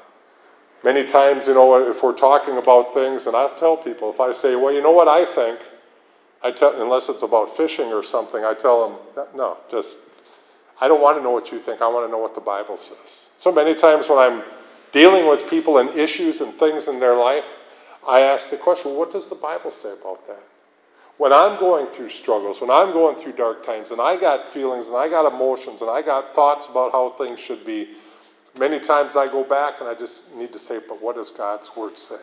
Many 0.85 1.05
times, 1.05 1.47
you 1.47 1.55
know, 1.55 1.91
if 1.91 2.03
we're 2.03 2.13
talking 2.13 2.59
about 2.59 2.93
things, 2.93 3.27
and 3.27 3.37
I 3.37 3.49
tell 3.59 3.77
people, 3.77 4.13
if 4.13 4.21
I 4.21 4.33
say, 4.33 4.57
well, 4.57 4.73
you 4.73 4.83
know 4.83 4.91
what 4.91 5.09
I 5.09 5.25
think, 5.25 5.59
I 6.43 6.51
tell, 6.51 6.81
unless 6.83 7.09
it's 7.09 7.23
about 7.23 7.57
fishing 7.57 7.93
or 7.93 8.03
something, 8.03 8.45
I 8.45 8.53
tell 8.53 8.89
them, 8.89 9.27
no, 9.35 9.59
just, 9.71 9.97
I 10.81 10.89
don't 10.89 11.01
want 11.01 11.17
to 11.19 11.23
know 11.23 11.31
what 11.31 11.53
you 11.53 11.61
think. 11.61 11.81
I 11.81 11.89
want 11.89 12.07
to 12.07 12.11
know 12.11 12.19
what 12.19 12.35
the 12.35 12.41
Bible 12.41 12.77
says. 12.77 13.21
So 13.39 13.53
many 13.53 13.75
times 13.75 14.09
when 14.09 14.19
I'm 14.19 14.43
dealing 14.93 15.27
with 15.29 15.49
people 15.49 15.79
and 15.79 15.91
issues 15.91 16.41
and 16.41 16.55
things 16.55 16.89
in 16.89 17.01
their 17.01 17.17
life, 17.17 17.45
I 18.07 18.21
ask 18.21 18.51
the 18.51 18.57
question, 18.57 18.95
what 18.95 19.11
does 19.11 19.29
the 19.29 19.35
Bible 19.35 19.71
say 19.71 19.93
about 19.93 20.27
that? 20.27 20.43
When 21.19 21.33
I'm 21.33 21.59
going 21.59 21.87
through 21.87 22.09
struggles, 22.09 22.61
when 22.61 22.71
I'm 22.71 22.93
going 22.93 23.17
through 23.17 23.33
dark 23.33 23.65
times, 23.65 23.91
and 23.91 24.01
I 24.01 24.17
got 24.17 24.53
feelings 24.53 24.89
and 24.89 24.97
I 24.97 25.09
got 25.09 25.31
emotions 25.33 25.83
and 25.83 25.91
I 25.91 26.03
got 26.03 26.35
thoughts 26.35 26.67
about 26.67 26.93
how 26.93 27.11
things 27.11 27.39
should 27.39 27.65
be, 27.65 27.89
Many 28.59 28.81
times 28.81 29.17
I 29.17 29.29
go 29.29 29.45
back 29.45 29.81
and 29.81 29.89
I 29.89 29.95
just 29.95 30.35
need 30.35 30.53
to 30.53 30.59
say, 30.59 30.79
but 30.87 31.01
what 31.01 31.17
does 31.17 31.31
God's 31.31 31.75
word 31.75 31.97
say? 31.97 32.21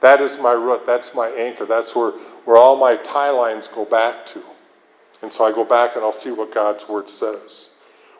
That 0.00 0.20
is 0.20 0.38
my 0.38 0.52
root. 0.52 0.86
That's 0.86 1.14
my 1.14 1.28
anchor. 1.28 1.66
That's 1.66 1.94
where, 1.94 2.12
where 2.44 2.56
all 2.56 2.76
my 2.76 2.96
tie 2.96 3.30
lines 3.30 3.66
go 3.66 3.84
back 3.84 4.26
to. 4.26 4.42
And 5.22 5.32
so 5.32 5.44
I 5.44 5.50
go 5.50 5.64
back 5.64 5.96
and 5.96 6.04
I'll 6.04 6.12
see 6.12 6.30
what 6.30 6.54
God's 6.54 6.88
word 6.88 7.08
says. 7.08 7.70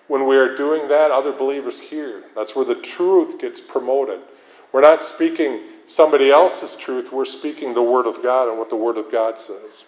When 0.08 0.26
we 0.26 0.36
are 0.36 0.54
doing 0.56 0.88
that, 0.88 1.10
other 1.10 1.32
believers 1.32 1.80
hear. 1.80 2.24
That's 2.34 2.54
where 2.54 2.64
the 2.64 2.74
truth 2.74 3.40
gets 3.40 3.60
promoted. 3.60 4.20
We're 4.72 4.82
not 4.82 5.02
speaking 5.02 5.60
somebody 5.86 6.30
else's 6.30 6.76
truth, 6.76 7.12
we're 7.12 7.24
speaking 7.24 7.74
the 7.74 7.82
word 7.82 8.06
of 8.06 8.22
God 8.22 8.48
and 8.48 8.58
what 8.58 8.70
the 8.70 8.76
word 8.76 8.96
of 8.96 9.10
God 9.10 9.38
says. 9.38 9.84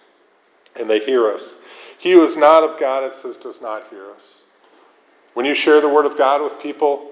And 0.75 0.89
they 0.89 0.99
hear 0.99 1.31
us. 1.31 1.55
He 1.97 2.11
who 2.11 2.23
is 2.23 2.37
not 2.37 2.63
of 2.63 2.79
God, 2.79 3.03
it 3.03 3.15
says, 3.15 3.37
does 3.37 3.61
not 3.61 3.89
hear 3.89 4.11
us. 4.11 4.43
When 5.33 5.45
you 5.45 5.55
share 5.55 5.81
the 5.81 5.89
word 5.89 6.05
of 6.05 6.17
God 6.17 6.41
with 6.41 6.59
people, 6.59 7.11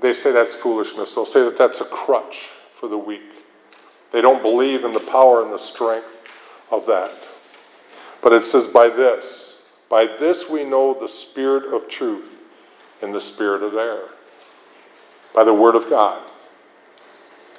they 0.00 0.12
say 0.12 0.32
that's 0.32 0.54
foolishness. 0.54 1.14
They'll 1.14 1.24
say 1.24 1.44
that 1.44 1.58
that's 1.58 1.80
a 1.80 1.84
crutch 1.84 2.48
for 2.74 2.88
the 2.88 2.98
weak. 2.98 3.22
They 4.12 4.20
don't 4.20 4.42
believe 4.42 4.84
in 4.84 4.92
the 4.92 5.00
power 5.00 5.42
and 5.42 5.52
the 5.52 5.58
strength 5.58 6.16
of 6.70 6.86
that. 6.86 7.12
But 8.22 8.32
it 8.32 8.44
says, 8.44 8.66
by 8.66 8.88
this, 8.88 9.55
by 9.88 10.06
this 10.06 10.48
we 10.48 10.64
know 10.64 10.94
the 10.94 11.08
spirit 11.08 11.72
of 11.72 11.88
truth 11.88 12.36
and 13.02 13.14
the 13.14 13.20
spirit 13.20 13.62
of 13.62 13.74
error. 13.74 14.10
By 15.34 15.44
the 15.44 15.54
word 15.54 15.76
of 15.76 15.88
God. 15.88 16.22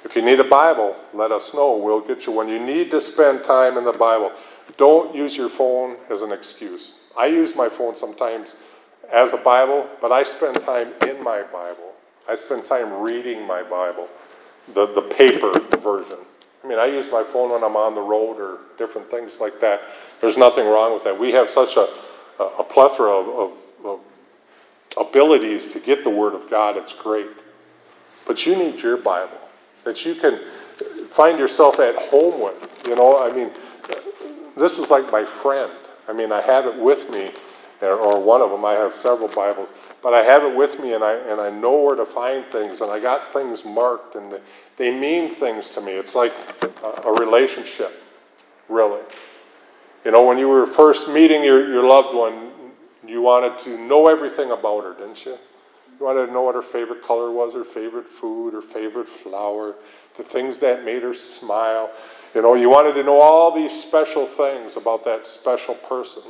If 0.04 0.14
you 0.14 0.22
need 0.22 0.40
a 0.40 0.44
Bible, 0.44 0.96
let 1.12 1.32
us 1.32 1.54
know. 1.54 1.76
We'll 1.76 2.00
get 2.00 2.26
you 2.26 2.32
one. 2.32 2.48
You 2.48 2.58
need 2.58 2.90
to 2.92 3.00
spend 3.00 3.44
time 3.44 3.76
in 3.76 3.84
the 3.84 3.92
Bible. 3.92 4.32
Don't 4.76 5.14
use 5.14 5.36
your 5.36 5.48
phone 5.48 5.96
as 6.10 6.22
an 6.22 6.32
excuse. 6.32 6.92
I 7.18 7.26
use 7.26 7.56
my 7.56 7.68
phone 7.68 7.96
sometimes 7.96 8.56
as 9.12 9.32
a 9.32 9.36
Bible, 9.38 9.88
but 10.00 10.12
I 10.12 10.22
spend 10.22 10.60
time 10.60 10.92
in 11.06 11.22
my 11.22 11.42
Bible. 11.42 11.92
I 12.28 12.34
spend 12.34 12.64
time 12.64 13.00
reading 13.00 13.46
my 13.46 13.62
Bible, 13.62 14.08
the, 14.74 14.86
the 14.86 15.02
paper 15.02 15.52
version. 15.78 16.18
I 16.62 16.66
mean, 16.66 16.78
I 16.78 16.86
use 16.86 17.10
my 17.10 17.24
phone 17.24 17.50
when 17.50 17.64
I'm 17.64 17.76
on 17.76 17.94
the 17.94 18.02
road 18.02 18.38
or 18.38 18.58
different 18.76 19.10
things 19.10 19.40
like 19.40 19.60
that. 19.60 19.80
There's 20.20 20.36
nothing 20.36 20.66
wrong 20.66 20.92
with 20.92 21.04
that. 21.04 21.18
We 21.18 21.32
have 21.32 21.48
such 21.48 21.76
a, 21.76 21.88
a 22.40 22.64
plethora 22.64 23.10
of, 23.10 23.28
of, 23.28 23.52
of 23.84 24.00
abilities 24.96 25.68
to 25.68 25.80
get 25.80 26.04
the 26.04 26.10
Word 26.10 26.34
of 26.34 26.50
God. 26.50 26.76
It's 26.76 26.92
great. 26.92 27.26
But 28.26 28.46
you 28.46 28.56
need 28.56 28.80
your 28.80 28.96
Bible 28.96 29.38
that 29.84 30.04
you 30.04 30.14
can 30.14 30.40
find 31.10 31.38
yourself 31.38 31.78
at 31.80 31.96
home 31.96 32.40
with. 32.40 32.84
You 32.86 32.96
know, 32.96 33.20
I 33.22 33.32
mean, 33.32 33.50
this 34.56 34.78
is 34.78 34.90
like 34.90 35.10
my 35.10 35.24
friend. 35.24 35.72
I 36.08 36.12
mean, 36.12 36.32
I 36.32 36.40
have 36.42 36.66
it 36.66 36.76
with 36.76 37.10
me 37.10 37.30
or 37.82 38.20
one 38.20 38.40
of 38.40 38.50
them. 38.50 38.64
I 38.64 38.72
have 38.72 38.94
several 38.94 39.28
Bibles, 39.28 39.72
but 40.02 40.14
I 40.14 40.22
have 40.22 40.42
it 40.42 40.56
with 40.56 40.80
me, 40.80 40.94
and 40.94 41.04
I 41.04 41.14
and 41.14 41.40
I 41.40 41.50
know 41.50 41.80
where 41.80 41.96
to 41.96 42.04
find 42.06 42.44
things, 42.46 42.80
and 42.80 42.90
I 42.90 42.98
got 42.98 43.32
things 43.32 43.64
marked, 43.64 44.16
and 44.16 44.40
they 44.76 44.96
mean 44.96 45.34
things 45.36 45.70
to 45.70 45.80
me. 45.80 45.92
It's 45.92 46.14
like 46.14 46.34
a, 46.82 47.08
a 47.08 47.12
relationship, 47.14 48.02
really. 48.68 49.00
You 50.04 50.12
know, 50.12 50.24
when 50.24 50.38
you 50.38 50.48
were 50.48 50.66
first 50.66 51.08
meeting 51.08 51.42
your, 51.42 51.68
your 51.68 51.84
loved 51.84 52.14
one, 52.14 52.50
you 53.06 53.20
wanted 53.20 53.58
to 53.60 53.78
know 53.78 54.08
everything 54.08 54.50
about 54.50 54.84
her, 54.84 54.94
didn't 54.94 55.24
you? 55.24 55.36
You 55.98 56.06
wanted 56.06 56.26
to 56.26 56.32
know 56.32 56.42
what 56.42 56.54
her 56.54 56.62
favorite 56.62 57.02
color 57.02 57.32
was, 57.32 57.54
her 57.54 57.64
favorite 57.64 58.06
food, 58.06 58.54
her 58.54 58.62
favorite 58.62 59.08
flower, 59.08 59.74
the 60.16 60.22
things 60.22 60.60
that 60.60 60.84
made 60.84 61.02
her 61.02 61.14
smile. 61.14 61.90
You 62.34 62.42
know, 62.42 62.54
you 62.54 62.70
wanted 62.70 62.92
to 62.94 63.02
know 63.02 63.18
all 63.18 63.52
these 63.52 63.72
special 63.72 64.26
things 64.26 64.76
about 64.76 65.04
that 65.04 65.26
special 65.26 65.74
person. 65.74 66.22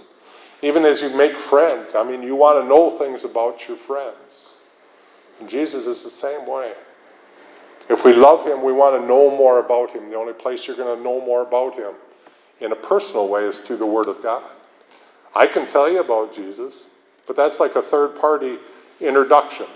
Even 0.63 0.85
as 0.85 1.03
you 1.03 1.11
make 1.11 1.39
friends, 1.39 1.95
I 1.95 2.03
mean, 2.03 2.23
you 2.23 2.35
want 2.35 2.63
to 2.63 2.69
know 2.69 2.91
things 2.99 3.25
about 3.25 3.69
your 3.69 3.77
friends. 3.77 4.55
And 5.41 5.49
Jesus 5.49 5.87
is 5.87 6.03
the 6.03 6.11
same 6.11 6.47
way. 6.47 6.73
If 7.91 8.05
we 8.05 8.13
love 8.13 8.47
him, 8.47 8.63
we 8.65 8.73
want 8.73 9.01
to 9.01 9.07
know 9.07 9.31
more 9.31 9.61
about 9.61 9.91
him. 9.91 10.11
The 10.11 10.17
only 10.17 10.33
place 10.33 10.67
you're 10.67 10.77
going 10.77 10.97
to 10.97 11.03
know 11.03 11.21
more 11.21 11.43
about 11.43 11.75
him 11.75 11.95
in 12.61 12.73
a 12.73 12.77
personal 12.77 13.29
way 13.29 13.45
is 13.45 13.61
through 13.61 13.77
the 13.77 13.87
Word 13.87 14.09
of 14.09 14.23
God. 14.23 14.43
I 15.37 15.47
can 15.47 15.67
tell 15.67 15.91
you 15.91 16.01
about 16.01 16.33
Jesus, 16.35 16.89
but 17.27 17.37
that's 17.37 17.61
like 17.61 17.77
a 17.77 17.83
third 17.83 18.19
party 18.19 18.59
introduction. 19.01 19.67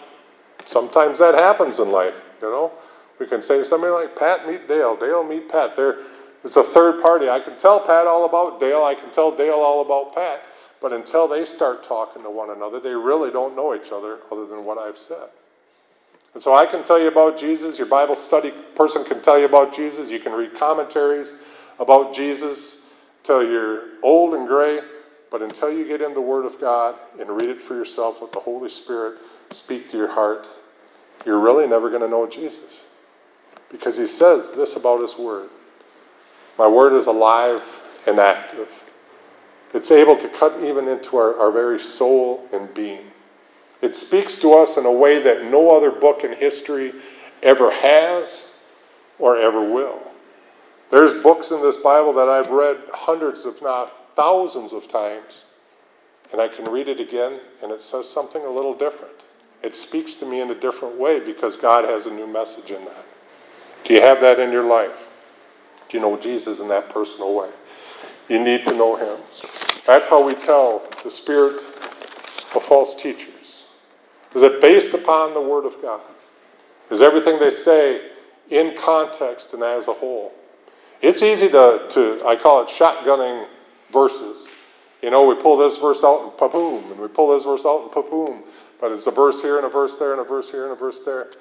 Sometimes 0.67 1.19
that 1.19 1.35
happens 1.35 1.79
in 1.79 1.91
life, 1.91 2.15
you 2.41 2.49
know. 2.49 2.73
We 3.19 3.27
can 3.27 3.43
say 3.43 3.63
somebody 3.63 3.93
like 3.93 4.17
Pat 4.17 4.49
meet 4.49 4.67
Dale, 4.67 4.97
Dale 4.97 5.23
meet 5.23 5.49
Pat. 5.49 5.77
There, 5.77 5.99
it's 6.43 6.57
a 6.57 6.63
third 6.63 7.01
party. 7.01 7.29
I 7.29 7.39
can 7.39 7.57
tell 7.57 7.79
Pat 7.81 8.07
all 8.07 8.25
about 8.25 8.59
Dale, 8.59 8.83
I 8.83 8.95
can 8.95 9.11
tell 9.13 9.35
Dale 9.35 9.55
all 9.55 9.83
about 9.83 10.15
Pat, 10.15 10.43
but 10.81 10.93
until 10.93 11.29
they 11.29 11.45
start 11.45 11.85
talking 11.85 12.23
to 12.23 12.31
one 12.31 12.51
another, 12.51 12.81
they 12.81 12.95
really 12.95 13.31
don't 13.31 13.55
know 13.55 13.75
each 13.75 13.93
other 13.93 14.19
other 14.31 14.47
than 14.47 14.65
what 14.65 14.79
I've 14.79 14.99
said. 14.99 15.29
And 16.35 16.43
so 16.43 16.55
I 16.55 16.65
can 16.65 16.83
tell 16.83 16.99
you 16.99 17.09
about 17.09 17.39
Jesus, 17.39 17.79
your 17.79 17.87
Bible 17.87 18.17
study 18.17 18.53
person 18.75 19.05
can 19.05 19.21
tell 19.21 19.39
you 19.39 19.45
about 19.45 19.77
Jesus, 19.77 20.11
you 20.11 20.19
can 20.19 20.33
read 20.33 20.55
commentaries 20.55 21.35
about 21.83 22.15
Jesus 22.15 22.79
till 23.25 23.43
you're 23.43 24.01
old 24.03 24.35
and 24.35 24.47
gray, 24.47 24.81
but 25.31 25.43
until 25.43 25.71
you 25.71 25.87
get 25.87 26.01
in 26.01 26.15
the 26.15 26.21
Word 26.21 26.47
of 26.47 26.61
God 26.61 26.97
and 27.19 27.29
read 27.29 27.51
it 27.51 27.61
for 27.61 27.75
yourself, 27.75 28.19
let 28.21 28.33
the 28.33 28.41
Holy 28.41 28.71
Spirit 28.71 29.19
speak 29.51 29.91
to 29.91 29.97
your 29.97 30.11
heart, 30.11 30.47
you're 31.27 31.41
really 31.41 31.67
never 31.67 31.91
going 31.91 32.03
to 32.03 32.09
know 32.09 32.27
Jesus. 32.27 32.83
Because 33.71 33.97
He 33.97 34.07
says 34.07 34.53
this 34.53 34.77
about 34.77 35.01
His 35.01 35.19
Word 35.19 35.51
My 36.57 36.69
Word 36.69 36.93
is 36.95 37.07
alive 37.07 37.65
and 38.07 38.19
active, 38.19 38.69
it's 39.75 39.91
able 39.91 40.17
to 40.19 40.29
cut 40.29 40.63
even 40.63 40.87
into 40.87 41.17
our, 41.17 41.37
our 41.39 41.51
very 41.51 41.81
soul 41.81 42.47
and 42.53 42.73
being. 42.75 43.07
It 43.81 43.97
speaks 43.97 44.37
to 44.37 44.55
us 44.55 44.77
in 44.77 44.87
a 44.87 44.93
way 44.93 45.21
that 45.21 45.51
no 45.51 45.77
other 45.77 45.91
book 45.91 46.23
in 46.23 46.33
history 46.33 46.93
ever 47.43 47.73
has 47.73 48.49
or 49.19 49.37
ever 49.37 49.61
will. 49.61 50.12
There's 50.93 51.15
books 51.15 51.53
in 51.53 51.63
this 51.63 51.79
Bible 51.79 52.13
that 52.13 52.29
I've 52.29 52.51
read 52.51 52.77
hundreds, 52.93 53.47
if 53.47 53.63
not 53.63 54.15
thousands 54.15 54.75
of 54.75 54.89
times, 54.89 55.45
and 56.33 56.41
I 56.41 56.49
can 56.49 56.67
read 56.67 56.87
it 56.87 57.01
again, 57.01 57.41
and 57.63 57.73
it 57.73 57.83
says 57.83 58.07
something 58.07 58.45
a 58.45 58.51
little 58.51 58.75
different. 58.75 59.15
It 59.63 59.75
speaks 59.75 60.15
to 60.17 60.27
me 60.27 60.43
in 60.43 60.51
a 60.51 60.55
different 60.55 60.99
way 60.99 61.19
because 61.19 61.57
God 61.57 61.87
has 61.87 62.05
a 62.05 62.11
new 62.11 62.27
message 62.27 62.71
in 62.71 62.85
that. 62.85 63.07
Do 63.85 63.95
you 63.95 64.03
have 64.03 64.21
that 64.21 64.39
in 64.39 64.53
your 64.53 64.65
life? 64.65 65.09
Do 65.89 65.97
you 65.97 66.03
know 66.03 66.19
Jesus 66.19 66.61
in 66.61 66.69
that 66.69 66.91
personal 66.91 67.35
way? 67.35 67.53
You 68.29 68.45
need 68.45 68.67
to 68.67 68.77
know 68.77 68.95
Him. 68.97 69.17
That's 69.87 70.09
how 70.09 70.23
we 70.23 70.35
tell 70.35 70.87
the 71.03 71.11
spirit 71.11 71.57
of 72.55 72.63
false 72.65 72.95
teachers. 72.95 73.65
Is 74.35 74.43
it 74.43 74.61
based 74.61 74.93
upon 74.93 75.33
the 75.33 75.41
Word 75.41 75.65
of 75.65 75.81
God? 75.81 76.03
Is 76.91 77.01
everything 77.01 77.41
they 77.41 77.51
say 77.51 78.11
in 78.51 78.77
context 78.77 79.55
and 79.55 79.63
as 79.63 79.89
a 79.89 79.95
whole? 79.95 80.35
It's 81.03 81.23
easy 81.23 81.49
to, 81.49 81.87
to 81.91 82.23
I 82.25 82.37
call 82.37 82.63
it 82.63 82.69
shotgunning 82.69 83.47
verses. 83.93 84.47
You 85.03 85.11
know, 85.11 85.27
we 85.27 85.35
pull 85.35 85.57
this 85.57 85.77
verse 85.77 86.05
out 86.05 86.23
and 86.23 86.37
pa-boom, 86.39 86.93
and 86.93 87.01
we 87.01 87.09
pull 87.09 87.35
this 87.35 87.43
verse 87.43 87.67
out 87.67 87.83
and 87.83 87.91
pa-boom. 87.91 88.45
But 88.81 88.93
it's 88.93 89.09
a 89.09 89.11
verse 89.11 89.43
here 89.43 89.57
and 89.57 89.67
a 89.67 89.69
verse 89.69 89.97
there 89.97 90.13
and 90.13 90.21
a 90.21 90.25
verse 90.25 90.51
here 90.51 90.63
and 90.63 90.73
a 90.73 90.77
verse 90.77 91.01
there. 91.01 91.33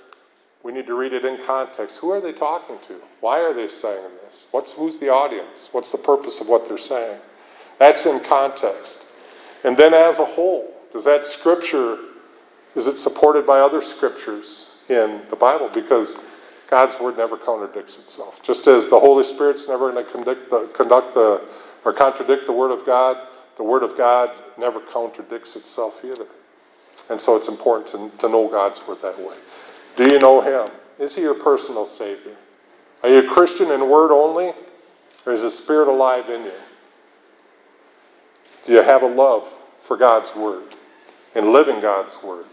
We 0.64 0.72
need 0.72 0.88
to 0.88 0.96
read 0.96 1.14
it 1.14 1.26
in 1.26 1.44
context. 1.46 1.98
Who 1.98 2.12
are 2.12 2.22
they 2.22 2.34
talking 2.34 2.78
to? 2.88 2.96
Why 3.20 3.40
are 3.40 3.54
they 3.54 3.68
saying 3.68 4.10
this? 4.26 4.48
What's, 4.52 4.72
who's 4.72 5.00
the 5.00 5.10
audience? 5.10 5.70
What's 5.72 5.92
the 5.92 5.98
purpose 5.98 6.40
of 6.40 6.48
what 6.48 6.68
they're 6.68 6.78
saying? 6.78 7.20
That's 7.78 8.06
in 8.06 8.20
context. 8.20 9.06
And 9.64 9.78
then 9.78 9.94
as 9.94 10.20
a 10.20 10.26
whole, 10.26 10.72
does 10.92 11.06
that 11.06 11.26
scripture, 11.26 11.98
is 12.76 12.88
it 12.88 12.98
supported 12.98 13.46
by 13.46 13.60
other 13.60 13.82
scriptures 13.82 14.68
in 14.90 15.24
the 15.30 15.36
Bible? 15.36 15.70
Because 15.74 16.16
God's 16.72 16.98
word 17.02 17.18
never 17.18 17.36
contradicts 17.36 17.98
itself. 18.00 18.42
Just 18.42 18.66
as 18.66 18.88
the 18.88 19.00
Holy 19.00 19.26
Spirit's 19.26 19.68
never 19.68 19.92
going 19.92 20.06
to 20.06 20.10
conduct 20.10 20.50
the, 20.50 20.68
conduct 20.74 21.14
the 21.14 21.42
or 21.84 21.92
contradict 21.92 22.46
the 22.46 22.54
word 22.54 22.72
of 22.72 22.86
God, 22.86 23.18
the 23.58 23.64
word 23.64 23.84
of 23.84 23.98
God 23.98 24.32
never 24.58 24.80
contradicts 24.80 25.58
itself 25.58 26.04
either. 26.06 26.28
And 27.10 27.20
so 27.20 27.36
it's 27.36 27.50
important 27.50 27.88
to, 27.88 28.18
to 28.20 28.30
know 28.32 28.48
God's 28.48 28.82
word 28.88 29.02
that 29.02 29.20
way. 29.20 29.36
Do 29.98 30.06
you 30.06 30.18
know 30.20 30.40
Him? 30.40 30.74
Is 30.98 31.14
He 31.14 31.24
your 31.24 31.34
personal 31.34 31.86
Savior? 31.86 32.38
Are 33.04 33.10
you 33.10 33.20
a 33.20 33.28
Christian 33.28 33.70
in 33.72 33.90
word 33.90 34.14
only, 34.14 34.54
or 35.26 35.34
is 35.34 35.42
the 35.42 35.50
Spirit 35.50 35.90
alive 35.90 36.30
in 36.30 36.44
you? 36.44 36.52
Do 38.66 38.72
you 38.72 38.82
have 38.82 39.04
a 39.04 39.08
love 39.08 39.46
for 39.82 39.98
God's 39.98 40.34
word 40.36 40.64
and 41.36 41.52
living 41.52 41.82
God's 41.82 42.18
word 42.24 42.46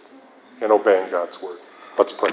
and 0.60 0.72
obeying 0.72 1.08
God's 1.08 1.40
word? 1.40 1.58
Let's 1.96 2.12
pray. 2.12 2.30